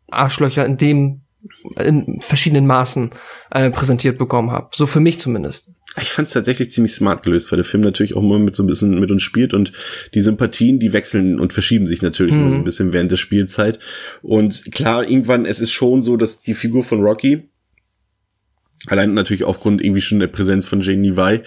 [0.09, 1.21] Arschlöcher in dem
[1.79, 3.09] in verschiedenen Maßen
[3.51, 4.69] äh, präsentiert bekommen habe.
[4.75, 5.69] So für mich zumindest.
[6.01, 8.63] Ich fand es tatsächlich ziemlich smart gelöst, weil der Film natürlich auch immer mit so
[8.63, 9.71] ein bisschen mit uns spielt und
[10.15, 13.77] die Sympathien, die wechseln und verschieben sich natürlich immer so ein bisschen während der Spielzeit.
[14.23, 17.49] Und klar, irgendwann, es ist schon so, dass die Figur von Rocky,
[18.87, 21.41] allein natürlich aufgrund irgendwie schon der Präsenz von Jane Levi,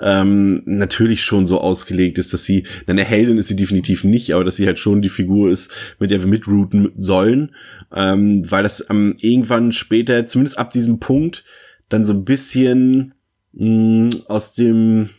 [0.00, 4.44] ähm, natürlich schon so ausgelegt ist, dass sie, eine Heldin ist sie definitiv nicht, aber
[4.44, 7.54] dass sie halt schon die Figur ist, mit der wir mitrouten sollen,
[7.94, 11.44] ähm, weil das ähm, irgendwann später, zumindest ab diesem Punkt,
[11.88, 13.14] dann so ein bisschen
[13.52, 15.10] mh, aus dem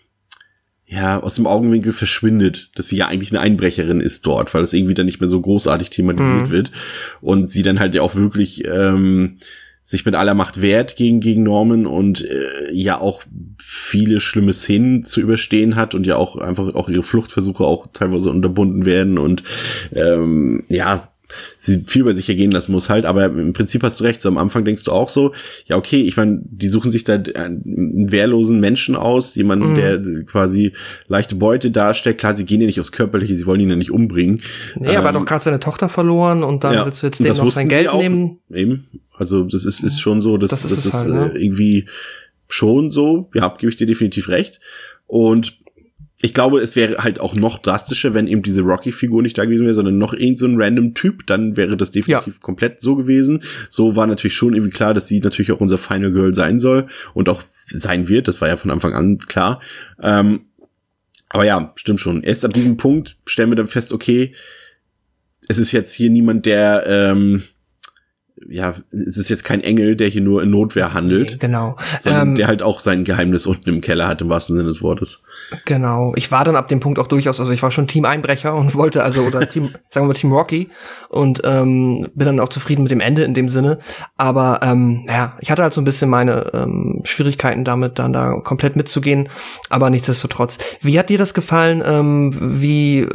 [0.94, 4.74] ja, aus dem Augenwinkel verschwindet, dass sie ja eigentlich eine Einbrecherin ist dort, weil das
[4.74, 6.52] irgendwie dann nicht mehr so großartig thematisiert Mhm.
[6.52, 6.72] wird
[7.22, 9.38] und sie dann halt ja auch wirklich ähm,
[9.84, 13.24] sich mit aller Macht wehrt gegen gegen Norman und äh, ja auch
[13.60, 18.30] viele schlimme Szenen zu überstehen hat und ja auch einfach auch ihre Fluchtversuche auch teilweise
[18.30, 19.44] unterbunden werden und
[19.94, 21.08] ähm, ja
[21.58, 24.28] sie viel bei sich ergehen lassen muss halt, aber im Prinzip hast du recht, so
[24.28, 25.32] am Anfang denkst du auch so,
[25.64, 29.76] ja okay, ich meine, die suchen sich da einen wehrlosen Menschen aus, jemanden, Mhm.
[29.78, 30.74] der quasi
[31.08, 33.92] leichte Beute darstellt, klar, sie gehen ja nicht aufs Körperliche, sie wollen ihn ja nicht
[33.92, 34.42] umbringen.
[34.76, 37.08] Nee, aber er hat Ähm, doch gerade seine Tochter verloren und dann ja, willst du
[37.08, 38.40] jetzt dem noch sein Geld nehmen.
[38.54, 38.88] Eben,
[39.22, 41.32] also das ist, ist schon so, dass Das das ist das halt, ist ne?
[41.36, 41.86] äh, irgendwie
[42.50, 44.60] schon so, ja, gebe ich dir definitiv recht.
[45.06, 45.60] Und
[46.24, 49.66] ich glaube, es wäre halt auch noch drastischer, wenn eben diese Rocky-Figur nicht da gewesen
[49.66, 53.44] wäre, sondern noch irgend so ein random Typ, dann wäre das definitiv komplett so gewesen.
[53.70, 56.88] So war natürlich schon irgendwie klar, dass sie natürlich auch unser Final Girl sein soll
[57.14, 58.28] und auch sein wird.
[58.28, 59.62] Das war ja von Anfang an klar.
[60.02, 60.42] Ähm,
[61.30, 62.24] aber ja, stimmt schon.
[62.24, 64.34] Erst ab diesem Punkt stellen wir dann fest, okay,
[65.48, 67.44] es ist jetzt hier niemand, der, ähm,
[68.50, 71.76] ja, es ist jetzt kein Engel, der hier nur in Notwehr handelt, Genau.
[72.00, 74.82] sondern Ähm, der halt auch sein Geheimnis unten im Keller hat, im wahrsten Sinne des
[74.82, 75.24] Wortes.
[75.66, 76.14] Genau.
[76.16, 78.76] Ich war dann ab dem Punkt auch durchaus, also ich war schon Team Einbrecher und
[78.76, 80.70] wollte also, oder Team, sagen wir mal Team Rocky
[81.10, 83.80] und ähm, bin dann auch zufrieden mit dem Ende in dem Sinne.
[84.18, 88.34] Aber ähm, ja, ich hatte halt so ein bisschen meine ähm, Schwierigkeiten damit, dann da
[88.44, 89.30] komplett mitzugehen.
[89.70, 90.58] Aber nichtsdestotrotz.
[90.82, 91.82] Wie hat dir das gefallen?
[91.86, 93.08] Ähm, wie äh,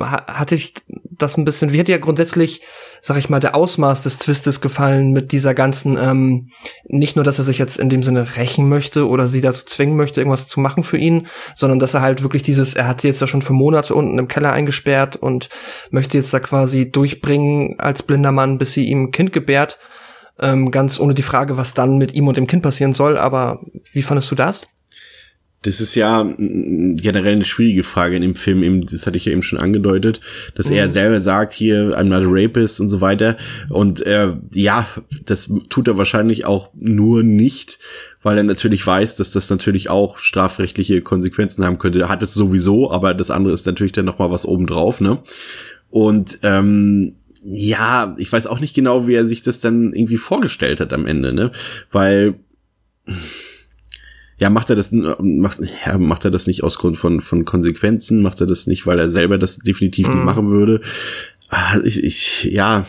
[0.00, 0.74] ha- hatte ich
[1.18, 2.62] das ein bisschen, wie hat dir grundsätzlich,
[3.06, 6.50] sag ich mal, der Ausmaß des Twistes gefallen mit dieser ganzen, ähm,
[6.88, 9.96] nicht nur, dass er sich jetzt in dem Sinne rächen möchte oder sie dazu zwingen
[9.96, 13.06] möchte, irgendwas zu machen für ihn, sondern dass er halt wirklich dieses, er hat sie
[13.06, 15.50] jetzt da schon für Monate unten im Keller eingesperrt und
[15.90, 19.78] möchte jetzt da quasi durchbringen als blinder Mann, bis sie ihm ein Kind gebärt.
[20.40, 23.18] Ähm, ganz ohne die Frage, was dann mit ihm und dem Kind passieren soll.
[23.18, 23.60] Aber
[23.92, 24.66] wie fandest du das?
[25.62, 29.24] Das ist ja mm, generell eine schwierige Frage in dem Film, eben, das hatte ich
[29.24, 30.20] ja eben schon angedeutet,
[30.54, 33.36] dass er selber sagt, hier, I'm not a rapist und so weiter.
[33.70, 34.86] Und äh, ja,
[35.24, 37.78] das tut er wahrscheinlich auch nur nicht,
[38.22, 42.00] weil er natürlich weiß, dass das natürlich auch strafrechtliche Konsequenzen haben könnte.
[42.00, 45.22] Er hat es sowieso, aber das andere ist natürlich dann noch mal was obendrauf, ne?
[45.90, 47.14] Und ähm,
[47.44, 51.06] ja, ich weiß auch nicht genau, wie er sich das dann irgendwie vorgestellt hat am
[51.06, 51.52] Ende, ne?
[51.92, 52.34] Weil
[54.38, 58.22] ja, macht er das macht, ja, macht er das nicht aus Grund von von Konsequenzen,
[58.22, 60.24] macht er das nicht, weil er selber das definitiv nicht Mhm.
[60.24, 60.80] machen würde.
[61.48, 62.86] Ah, Ich, ich ja,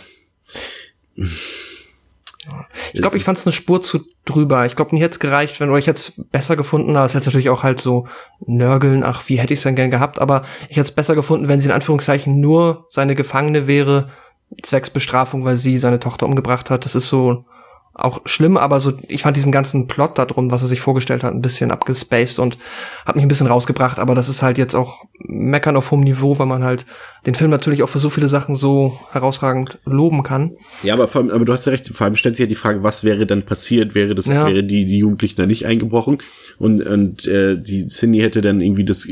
[2.94, 4.66] Ich glaube, ich fand es eine Spur zu drüber.
[4.66, 6.96] Ich glaube, mir hätte es gereicht, wenn ich hätte es besser gefunden.
[6.96, 8.08] Ist jetzt natürlich auch halt so
[8.46, 9.04] nörgeln.
[9.04, 10.20] Ach, wie hätte ich es denn gern gehabt?
[10.20, 14.10] Aber ich hätte es besser gefunden, wenn sie in Anführungszeichen nur seine Gefangene wäre,
[14.64, 16.86] zwecks Bestrafung, weil sie seine Tochter umgebracht hat.
[16.86, 17.46] Das ist so
[17.98, 21.24] auch schlimm, aber so, ich fand diesen ganzen Plot da drum, was er sich vorgestellt
[21.24, 22.58] hat, ein bisschen abgespaced und
[23.06, 26.38] hat mich ein bisschen rausgebracht, aber das ist halt jetzt auch meckern auf hohem Niveau,
[26.38, 26.86] weil man halt
[27.26, 30.52] den Film natürlich auch für so viele Sachen so herausragend loben kann.
[30.84, 32.56] Ja, aber, vor allem, aber du hast ja recht, vor allem stellt sich ja die
[32.56, 34.46] Frage, was wäre dann passiert, wäre das, Ja.
[34.46, 36.20] wäre die, die Jugendlichen da nicht eingebrochen
[36.60, 39.08] und, und äh, die Cindy hätte dann irgendwie das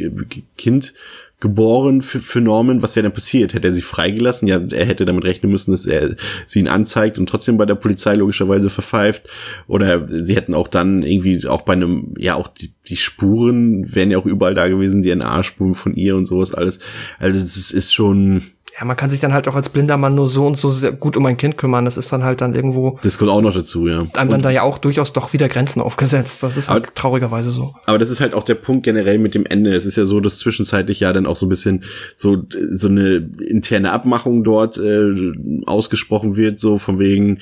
[0.58, 0.94] Kind
[1.40, 3.54] geboren für, für Norman, was wäre dann passiert?
[3.54, 4.48] Hätte er sie freigelassen?
[4.48, 7.76] Ja, er hätte damit rechnen müssen, dass er sie ihn anzeigt und trotzdem bei der
[7.76, 9.24] Polizei logischerweise verpfeift.
[9.68, 14.12] Oder sie hätten auch dann irgendwie auch bei einem, ja, auch die, die Spuren wären
[14.12, 16.80] ja auch überall da gewesen, die DNA-Spuren von ihr und sowas alles.
[17.20, 18.42] Also es ist schon,
[18.78, 20.92] ja, man kann sich dann halt auch als blinder Mann nur so und so sehr
[20.92, 21.86] gut um ein Kind kümmern.
[21.86, 23.00] Das ist dann halt dann irgendwo.
[23.04, 24.06] Das kommt auch noch dazu, ja.
[24.14, 26.44] Einem dann da ja auch durchaus doch wieder Grenzen aufgesetzt.
[26.44, 27.74] Das ist halt aber, traurigerweise so.
[27.86, 29.74] Aber das ist halt auch der Punkt generell mit dem Ende.
[29.74, 31.86] Es ist ja so, dass zwischenzeitlich ja dann auch so ein bisschen
[32.16, 35.14] so, so eine interne Abmachung dort äh,
[35.66, 37.40] ausgesprochen wird, so von wegen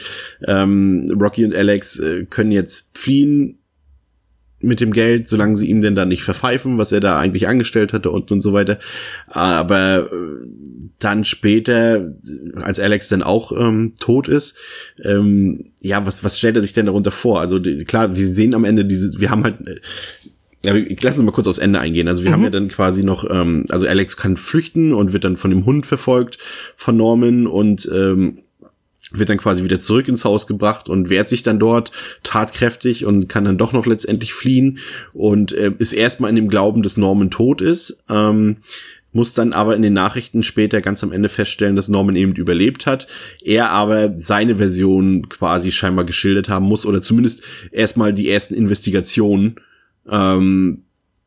[0.47, 3.57] ähm, Rocky und Alex äh, können jetzt fliehen
[4.63, 7.93] mit dem Geld, solange sie ihm denn dann nicht verpfeifen, was er da eigentlich angestellt
[7.93, 8.79] hatte und, und so weiter.
[9.27, 10.47] Aber äh,
[10.99, 12.13] dann später,
[12.55, 14.57] als Alex dann auch ähm, tot ist,
[15.03, 17.39] ähm, ja, was, was stellt er sich denn darunter vor?
[17.39, 19.79] Also die, klar, wir sehen am Ende diese, wir haben halt, äh,
[20.65, 22.07] ja, lassen Sie mal kurz aufs Ende eingehen.
[22.07, 22.35] Also wir mhm.
[22.35, 25.65] haben ja dann quasi noch, ähm, also Alex kann flüchten und wird dann von dem
[25.65, 26.37] Hund verfolgt
[26.77, 28.39] von Norman und ähm,
[29.13, 31.91] wird dann quasi wieder zurück ins Haus gebracht und wehrt sich dann dort
[32.23, 34.79] tatkräftig und kann dann doch noch letztendlich fliehen
[35.13, 38.03] und äh, ist erstmal in dem Glauben, dass Norman tot ist.
[38.09, 38.57] Ähm,
[39.13, 42.87] muss dann aber in den Nachrichten später ganz am Ende feststellen, dass Norman eben überlebt
[42.87, 43.07] hat.
[43.41, 49.57] Er aber seine Version quasi scheinbar geschildert haben muss oder zumindest erstmal die ersten Investigationen
[50.09, 50.83] ähm,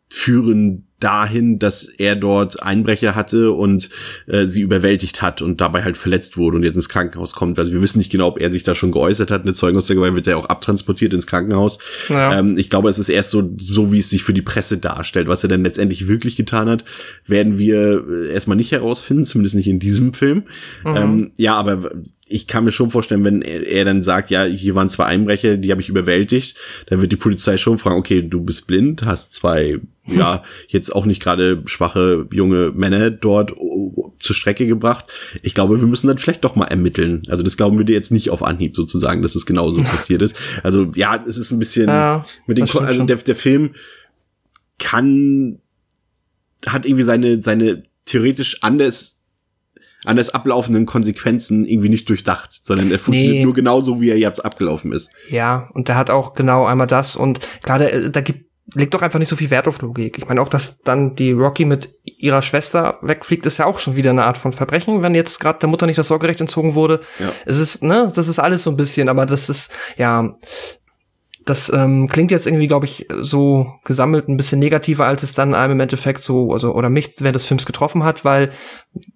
[0.09, 3.91] führen dahin, dass er dort Einbrecher hatte und
[4.27, 7.59] äh, sie überwältigt hat und dabei halt verletzt wurde und jetzt ins Krankenhaus kommt.
[7.59, 9.43] Also wir wissen nicht genau, ob er sich da schon geäußert hat.
[9.43, 11.79] Eine Zeugenaussage wird er auch abtransportiert ins Krankenhaus.
[12.09, 12.39] Ja.
[12.39, 15.29] Ähm, ich glaube, es ist erst so, so wie es sich für die Presse darstellt.
[15.29, 16.85] Was er dann letztendlich wirklich getan hat,
[17.27, 20.45] werden wir äh, erstmal nicht herausfinden, zumindest nicht in diesem Film.
[20.85, 20.97] Mhm.
[20.97, 21.91] Ähm, ja, aber
[22.29, 25.57] ich kann mir schon vorstellen, wenn er, er, dann sagt, ja, hier waren zwei Einbrecher,
[25.57, 26.57] die habe ich überwältigt,
[26.87, 31.07] dann wird die Polizei schon fragen, okay, du bist blind, hast zwei, ja, jetzt auch
[31.07, 33.55] nicht gerade schwache junge Männer dort
[34.19, 35.07] zur Strecke gebracht.
[35.43, 37.23] Ich glaube, wir müssen dann vielleicht doch mal ermitteln.
[37.29, 40.37] Also das glauben wir dir jetzt nicht auf Anhieb sozusagen, dass es genauso passiert ist.
[40.63, 43.75] Also ja, es ist ein bisschen ja, mit den, also der, der Film
[44.79, 45.59] kann,
[46.67, 49.17] hat irgendwie seine, seine theoretisch anders
[50.05, 53.45] anders ablaufenden Konsequenzen irgendwie nicht durchdacht, sondern er funktioniert nee.
[53.45, 55.11] nur genauso, wie er jetzt abgelaufen ist.
[55.29, 59.03] Ja, und der hat auch genau einmal das und klar, der, da gibt legt doch
[59.03, 60.19] einfach nicht so viel Wert auf Logik.
[60.19, 63.97] Ich meine auch, dass dann die Rocky mit ihrer Schwester wegfliegt, ist ja auch schon
[63.97, 67.01] wieder eine Art von Verbrechen, wenn jetzt gerade der Mutter nicht das Sorgerecht entzogen wurde.
[67.19, 67.31] Ja.
[67.45, 70.33] Es ist, ne, das ist alles so ein bisschen, aber das ist, ja,
[71.45, 75.55] das ähm, klingt jetzt irgendwie, glaube ich, so gesammelt ein bisschen negativer, als es dann
[75.55, 78.51] einem im Endeffekt so, also oder mich während des Films getroffen hat, weil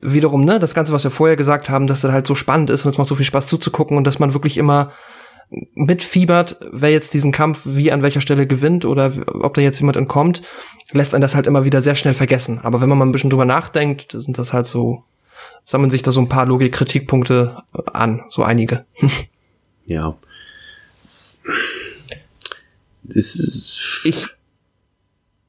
[0.00, 2.84] wiederum, ne, das Ganze, was wir vorher gesagt haben, dass das halt so spannend ist
[2.84, 4.88] und es macht so viel Spaß zuzugucken und dass man wirklich immer
[5.74, 9.96] mitfiebert, wer jetzt diesen Kampf wie an welcher Stelle gewinnt oder ob da jetzt jemand
[9.96, 10.42] entkommt,
[10.92, 12.60] lässt einen das halt immer wieder sehr schnell vergessen.
[12.62, 15.04] Aber wenn man mal ein bisschen drüber nachdenkt, sind das halt so,
[15.64, 18.84] sammeln sich da so ein paar Logik-Kritikpunkte an, so einige.
[19.86, 20.16] ja.
[23.02, 24.28] Das ist ich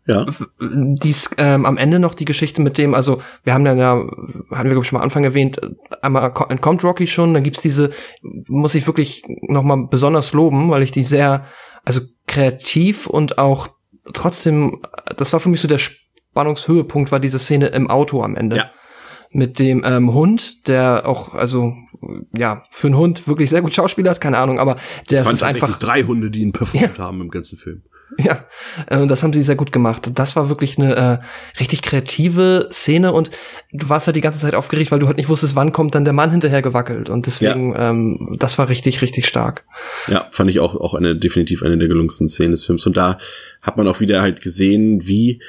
[0.07, 0.25] ja.
[0.59, 4.49] Dies, ähm, am Ende noch die Geschichte mit dem, also wir haben dann ja, hatten
[4.49, 5.61] wir glaube ich schon mal Anfang erwähnt,
[6.01, 10.91] einmal entkommt Rocky schon, dann gibt's diese, muss ich wirklich nochmal besonders loben, weil ich
[10.91, 11.45] die sehr,
[11.85, 13.69] also kreativ und auch
[14.13, 14.81] trotzdem,
[15.17, 18.57] das war für mich so der Spannungshöhepunkt, war diese Szene im Auto am Ende.
[18.57, 18.71] Ja.
[19.33, 21.73] Mit dem ähm, Hund, der auch, also
[22.35, 24.75] ja, für einen Hund wirklich sehr gut Schauspieler hat, keine Ahnung, aber
[25.09, 27.03] der ist einfach drei Hunde, die ihn performt ja.
[27.03, 27.83] haben im ganzen Film.
[28.23, 28.45] Ja,
[28.87, 30.11] äh, das haben sie sehr gut gemacht.
[30.15, 31.17] Das war wirklich eine äh,
[31.59, 33.31] richtig kreative Szene und
[33.71, 36.03] du warst halt die ganze Zeit aufgeregt, weil du halt nicht wusstest, wann kommt dann
[36.03, 37.89] der Mann hinterher gewackelt und deswegen, ja.
[37.89, 39.65] ähm, das war richtig, richtig stark.
[40.07, 43.17] Ja, fand ich auch auch eine definitiv eine der gelungensten Szenen des Films und da
[43.61, 45.41] hat man auch wieder halt gesehen, wie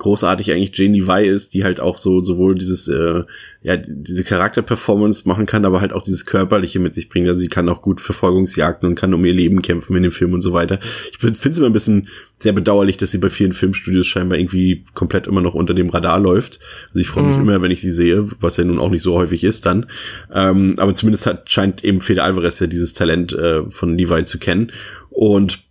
[0.00, 3.22] großartig eigentlich Jane Levi ist, die halt auch so sowohl dieses äh,
[3.62, 7.28] ja diese Charakterperformance machen kann, aber halt auch dieses körperliche mit sich bringt.
[7.28, 10.32] Also sie kann auch gut Verfolgungsjagden und kann um ihr Leben kämpfen in dem Film
[10.32, 10.80] und so weiter.
[11.12, 12.08] Ich finde es immer ein bisschen
[12.38, 16.18] sehr bedauerlich, dass sie bei vielen Filmstudios scheinbar irgendwie komplett immer noch unter dem Radar
[16.18, 16.58] läuft.
[16.88, 17.42] Also ich freue mich mhm.
[17.42, 19.86] immer, wenn ich sie sehe, was ja nun auch nicht so häufig ist dann.
[20.32, 24.38] Ähm, aber zumindest hat, scheint eben Fede Alvarez ja dieses Talent äh, von Levi zu
[24.38, 24.72] kennen
[25.10, 25.69] und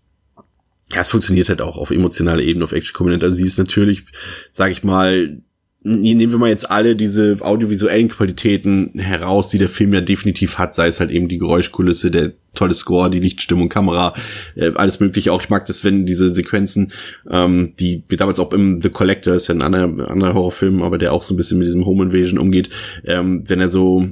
[0.92, 3.26] ja, es funktioniert halt auch auf emotionaler Ebene, auf Action-Komponente.
[3.26, 4.06] Also sie ist natürlich,
[4.52, 5.42] sag ich mal,
[5.82, 10.76] nehmen wir mal jetzt alle diese audiovisuellen Qualitäten heraus, die der Film ja definitiv hat,
[10.76, 14.14] sei es halt eben die Geräuschkulisse, der tolle Score, die Lichtstimmung, Kamera,
[14.56, 15.32] äh, alles mögliche.
[15.32, 16.92] Auch ich mag das, wenn diese Sequenzen,
[17.30, 21.14] ähm, die damals auch im The Collector, ist ja ein anderer, anderer Horrorfilm, aber der
[21.14, 22.70] auch so ein bisschen mit diesem Home Invasion umgeht,
[23.06, 24.10] ähm, wenn er so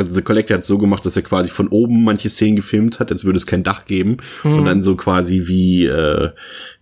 [0.00, 3.10] also The Collector hat so gemacht, dass er quasi von oben manche Szenen gefilmt hat,
[3.10, 4.18] als würde es kein Dach geben.
[4.44, 4.54] Mhm.
[4.54, 6.30] Und dann so quasi wie, äh,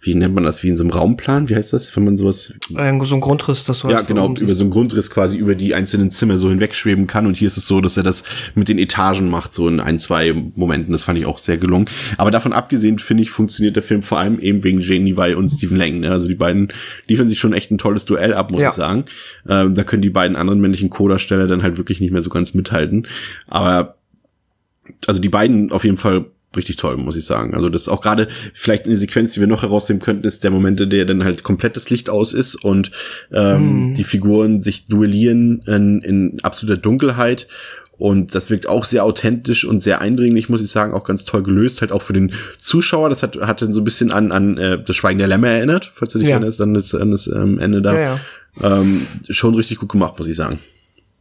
[0.00, 1.48] wie nennt man das, wie in so einem Raumplan?
[1.48, 2.54] Wie heißt das, wenn man sowas?
[2.74, 3.90] Äh, so ein Grundriss, das so.
[3.90, 7.26] Ja, genau, über so einen Grundriss quasi über die einzelnen Zimmer so hinwegschweben kann.
[7.26, 8.22] Und hier ist es so, dass er das
[8.54, 10.92] mit den Etagen macht, so in ein, zwei Momenten.
[10.92, 11.86] Das fand ich auch sehr gelungen.
[12.18, 15.48] Aber davon abgesehen, finde ich, funktioniert der Film vor allem eben wegen Jane Levi und
[15.48, 16.00] Stephen Lang.
[16.00, 16.10] Ne?
[16.10, 16.72] Also die beiden
[17.08, 18.68] liefern sich schon echt ein tolles Duell ab, muss ja.
[18.68, 19.06] ich sagen.
[19.48, 22.54] Ähm, da können die beiden anderen männlichen Co-Darsteller dann halt wirklich nicht mehr so ganz
[22.54, 23.05] mithalten.
[23.46, 23.96] Aber
[25.06, 26.26] also die beiden auf jeden Fall
[26.56, 27.54] richtig toll, muss ich sagen.
[27.54, 30.50] Also das ist auch gerade vielleicht eine Sequenz, die wir noch herausnehmen könnten, ist der
[30.50, 32.90] Moment, in der dann halt komplettes Licht aus ist und
[33.32, 33.94] ähm, mm.
[33.94, 37.46] die Figuren sich duellieren in, in absoluter Dunkelheit.
[37.98, 41.42] Und das wirkt auch sehr authentisch und sehr eindringlich, muss ich sagen, auch ganz toll
[41.42, 43.08] gelöst, halt auch für den Zuschauer.
[43.08, 45.92] Das hat, hat dann so ein bisschen an, an äh, das Schweigen der Lämmer erinnert,
[45.94, 46.34] falls du dich ja.
[46.34, 47.94] erinnerst, an das, an das ähm, Ende da.
[47.94, 48.20] Ja,
[48.60, 48.80] ja.
[48.80, 50.58] Ähm, schon richtig gut gemacht, muss ich sagen.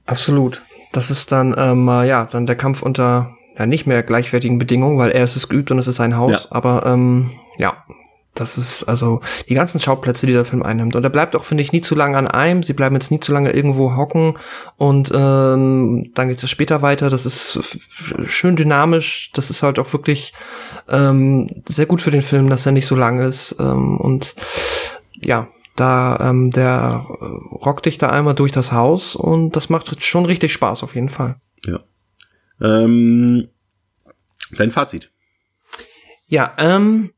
[0.05, 0.61] Absolut.
[0.95, 5.11] Das ist dann, ähm, ja, dann der Kampf unter ja nicht mehr gleichwertigen Bedingungen, weil
[5.11, 6.47] er ist es geübt und es ist sein Haus.
[6.49, 6.55] Ja.
[6.55, 7.83] Aber ähm, ja,
[8.33, 10.95] das ist also die ganzen Schauplätze, die der Film einnimmt.
[10.95, 12.63] Und er bleibt auch, finde ich, nie zu lange an einem.
[12.63, 14.37] Sie bleiben jetzt nie zu lange irgendwo hocken.
[14.75, 17.09] Und ähm, dann geht es später weiter.
[17.09, 17.61] Das ist
[18.25, 19.31] schön dynamisch.
[19.33, 20.33] Das ist halt auch wirklich
[20.89, 23.55] ähm, sehr gut für den Film, dass er nicht so lang ist.
[23.57, 24.35] Ähm, und
[25.21, 27.05] ja, da ähm, der
[27.51, 31.09] rockt dich da einmal durch das Haus und das macht schon richtig Spaß auf jeden
[31.09, 31.36] Fall.
[31.65, 31.80] Ja.
[32.61, 33.49] Ähm,
[34.57, 35.11] dein Fazit.
[36.28, 37.11] Ja, ähm,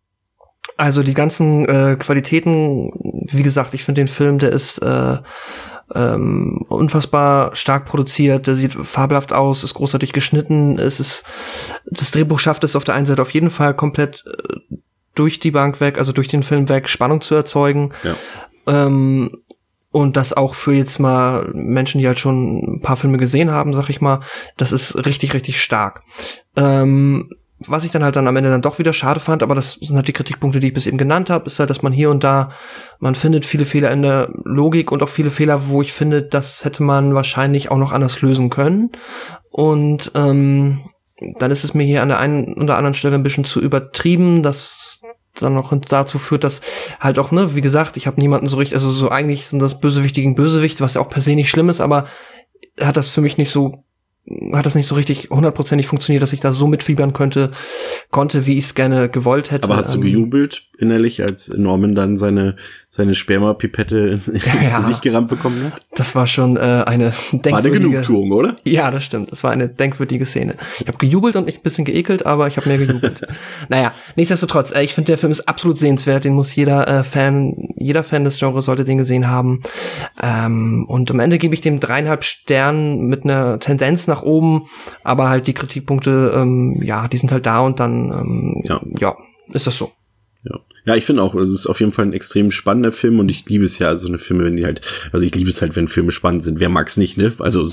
[0.75, 2.91] also die ganzen äh, Qualitäten,
[3.31, 5.17] wie gesagt, ich finde den Film, der ist äh,
[5.95, 11.23] ähm, unfassbar stark produziert, der sieht fabelhaft aus, ist großartig geschnitten, es ist
[11.85, 14.75] das Drehbuch schafft es auf der einen Seite auf jeden Fall komplett äh,
[15.15, 17.93] durch die Bank weg, also durch den Film weg, Spannung zu erzeugen.
[18.03, 18.15] Ja.
[18.67, 19.31] Ähm,
[19.91, 23.73] und das auch für jetzt mal Menschen, die halt schon ein paar Filme gesehen haben,
[23.73, 24.19] sag ich mal,
[24.57, 26.03] das ist richtig, richtig stark.
[26.55, 27.29] Ähm,
[27.65, 29.95] was ich dann halt dann am Ende dann doch wieder schade fand, aber das sind
[29.95, 32.23] halt die Kritikpunkte, die ich bis eben genannt habe, ist halt, dass man hier und
[32.23, 32.51] da,
[32.99, 36.63] man findet viele Fehler in der Logik und auch viele Fehler, wo ich finde, das
[36.63, 38.91] hätte man wahrscheinlich auch noch anders lösen können.
[39.49, 40.81] Und ähm,
[41.39, 44.43] dann ist es mir hier an der einen oder anderen Stelle ein bisschen zu übertrieben,
[44.43, 45.01] dass
[45.41, 46.61] dann noch dazu führt, dass
[46.99, 49.79] halt auch, ne, wie gesagt, ich habe niemanden so richtig, also so eigentlich sind das
[49.79, 52.05] Bösewichtigen Bösewicht, was ja auch per se nicht schlimm ist, aber
[52.81, 53.83] hat das für mich nicht so
[54.53, 57.51] hat das nicht so richtig hundertprozentig funktioniert, dass ich da so mitfiebern könnte,
[58.11, 59.63] konnte, wie ich es gerne gewollt hätte.
[59.65, 62.55] Aber hast du ähm, gejubelt innerlich, als Norman dann seine
[62.97, 65.81] seine Spermapipette ins ja, Gesicht gerammt bekommen hat?
[65.95, 67.51] Das war schon äh, eine denkwürdige...
[67.51, 68.55] War eine Genugtuung, oder?
[68.63, 69.31] Ja, das stimmt.
[69.31, 70.55] Das war eine denkwürdige Szene.
[70.79, 73.21] Ich habe gejubelt und mich ein bisschen geekelt, aber ich habe mehr gejubelt.
[73.69, 76.23] naja, nichtsdestotrotz, äh, ich finde, der Film ist absolut sehenswert.
[76.23, 79.61] Den muss jeder äh, Fan, jeder Fan des Genres sollte den gesehen haben.
[80.21, 84.67] Ähm, und am Ende gebe ich dem dreieinhalb Sternen mit einer Tendenz nach oben,
[85.03, 88.81] aber halt die Kritikpunkte, ähm, ja, die sind halt da und dann, ähm, ja.
[88.99, 89.15] ja,
[89.53, 89.91] ist das so.
[90.87, 90.95] Ja.
[90.95, 93.65] Ich finde auch, es ist auf jeden Fall ein extrem spannender Film und ich liebe
[93.65, 94.81] es ja, so eine Filme, wenn die halt,
[95.11, 96.59] also ich liebe es halt, wenn Filme spannend sind.
[96.59, 97.33] Wer mag's nicht, ne?
[97.39, 97.69] Also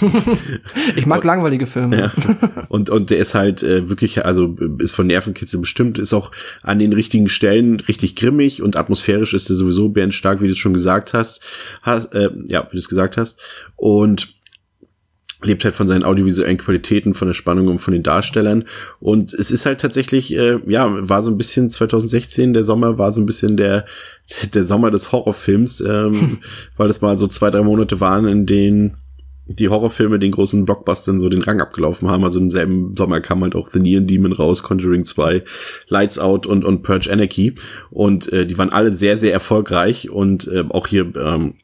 [0.97, 1.99] ich mag und, langweilige Filme.
[1.99, 2.13] Ja.
[2.69, 6.79] Und und der ist halt äh, wirklich, also ist von Nervenkitzel bestimmt, ist auch an
[6.79, 10.75] den richtigen Stellen richtig grimmig und atmosphärisch ist er sowieso stark, wie du es schon
[10.75, 11.41] gesagt hast.
[11.83, 13.41] hast äh, ja, wie du es gesagt hast.
[13.77, 14.34] Und
[15.45, 18.65] lebt halt von seinen audiovisuellen Qualitäten, von der Spannung und von den Darstellern.
[19.01, 23.13] Und es ist halt tatsächlich, äh, ja, war so ein bisschen 2016, der Sommer war
[23.13, 23.87] so ein bisschen der,
[24.53, 26.39] der Sommer des Horrorfilms, ähm,
[26.77, 28.97] weil das mal so zwei, drei Monate waren, in denen
[29.47, 32.25] die Horrorfilme den großen Blockbustern so den Rang abgelaufen haben.
[32.25, 35.43] Also im selben Sommer kam halt auch The Neon Demon raus, Conjuring 2,
[35.89, 37.55] Lights Out und, und Purge Anarchy.
[37.91, 40.09] Und äh, die waren alle sehr, sehr erfolgreich.
[40.09, 41.55] Und äh, auch hier ähm,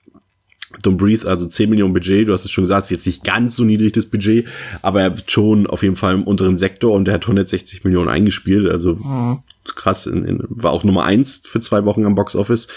[0.83, 3.57] Don't Breathe, also 10 Millionen Budget, du hast es schon gesagt, ist jetzt nicht ganz
[3.57, 4.47] so niedrig das Budget,
[4.83, 8.09] aber er hat schon auf jeden Fall im unteren Sektor und er hat 160 Millionen
[8.09, 9.41] eingespielt, also mhm.
[9.75, 12.69] krass, in, in, war auch Nummer eins für zwei Wochen am Box Office.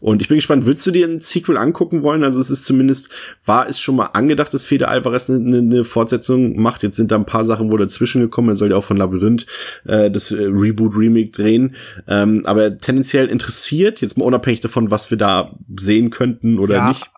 [0.00, 2.24] Und ich bin gespannt, würdest du dir ein Sequel angucken wollen?
[2.24, 3.10] Also es ist zumindest,
[3.44, 6.82] war es schon mal angedacht, dass Fede Alvarez eine, eine Fortsetzung macht.
[6.82, 8.48] Jetzt sind da ein paar Sachen wohl dazwischen gekommen.
[8.48, 9.46] Er soll ja auch von Labyrinth
[9.84, 11.76] äh, das äh, Reboot-Remake drehen.
[12.08, 16.88] Ähm, aber tendenziell interessiert, jetzt mal unabhängig davon, was wir da sehen könnten oder ja.
[16.88, 17.10] nicht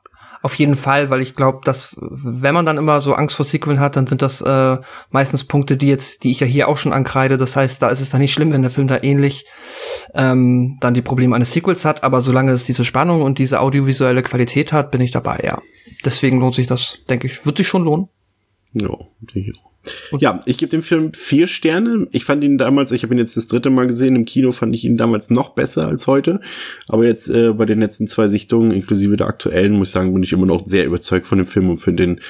[0.42, 3.78] auf jeden Fall, weil ich glaube, dass wenn man dann immer so Angst vor Sequeln
[3.78, 4.78] hat, dann sind das äh,
[5.10, 7.38] meistens Punkte, die jetzt, die ich ja hier auch schon ankreide.
[7.38, 9.46] Das heißt, da ist es dann nicht schlimm, wenn der Film da ähnlich
[10.14, 14.22] ähm, dann die Probleme eines Sequels hat, aber solange es diese Spannung und diese audiovisuelle
[14.22, 15.62] Qualität hat, bin ich dabei, ja.
[16.04, 18.08] Deswegen lohnt sich das, denke ich, wird sich schon lohnen.
[18.72, 18.90] Ja,
[19.20, 19.71] denke ich auch.
[20.18, 22.06] Ja, ich gebe dem Film vier Sterne.
[22.12, 24.74] Ich fand ihn damals, ich habe ihn jetzt das dritte Mal gesehen, im Kino fand
[24.74, 26.40] ich ihn damals noch besser als heute.
[26.86, 30.22] Aber jetzt äh, bei den letzten zwei Sichtungen, inklusive der aktuellen, muss ich sagen, bin
[30.22, 32.20] ich immer noch sehr überzeugt von dem Film und finde den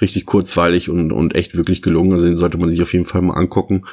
[0.00, 2.12] richtig kurzweilig und, und echt wirklich gelungen.
[2.12, 3.84] Also den sollte man sich auf jeden Fall mal angucken.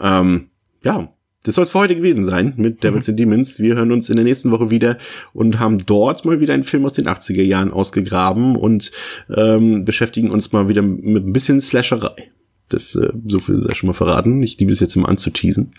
[0.00, 0.48] Ähm,
[0.82, 1.12] ja,
[1.44, 3.12] das soll es für heute gewesen sein mit Devils mhm.
[3.12, 3.58] and Demons.
[3.58, 4.98] Wir hören uns in der nächsten Woche wieder
[5.32, 8.92] und haben dort mal wieder einen Film aus den 80er Jahren ausgegraben und
[9.34, 12.30] ähm, beschäftigen uns mal wieder mit ein bisschen Slasherei.
[12.68, 14.42] Das, äh, so viel sei schon mal verraten.
[14.42, 15.72] Ich liebe es jetzt immer anzuteasen.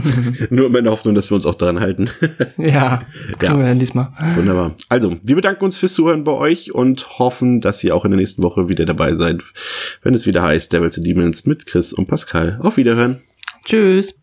[0.50, 2.10] Nur in meiner Hoffnung, dass wir uns auch daran halten.
[2.56, 3.02] ja,
[3.40, 3.58] ja.
[3.58, 4.08] wir diesmal.
[4.34, 4.74] Wunderbar.
[4.88, 8.18] Also, wir bedanken uns fürs Zuhören bei euch und hoffen, dass ihr auch in der
[8.18, 9.42] nächsten Woche wieder dabei seid,
[10.02, 12.58] wenn es wieder heißt Devils and Demons mit Chris und Pascal.
[12.62, 13.20] Auf Wiederhören.
[13.64, 14.21] Tschüss.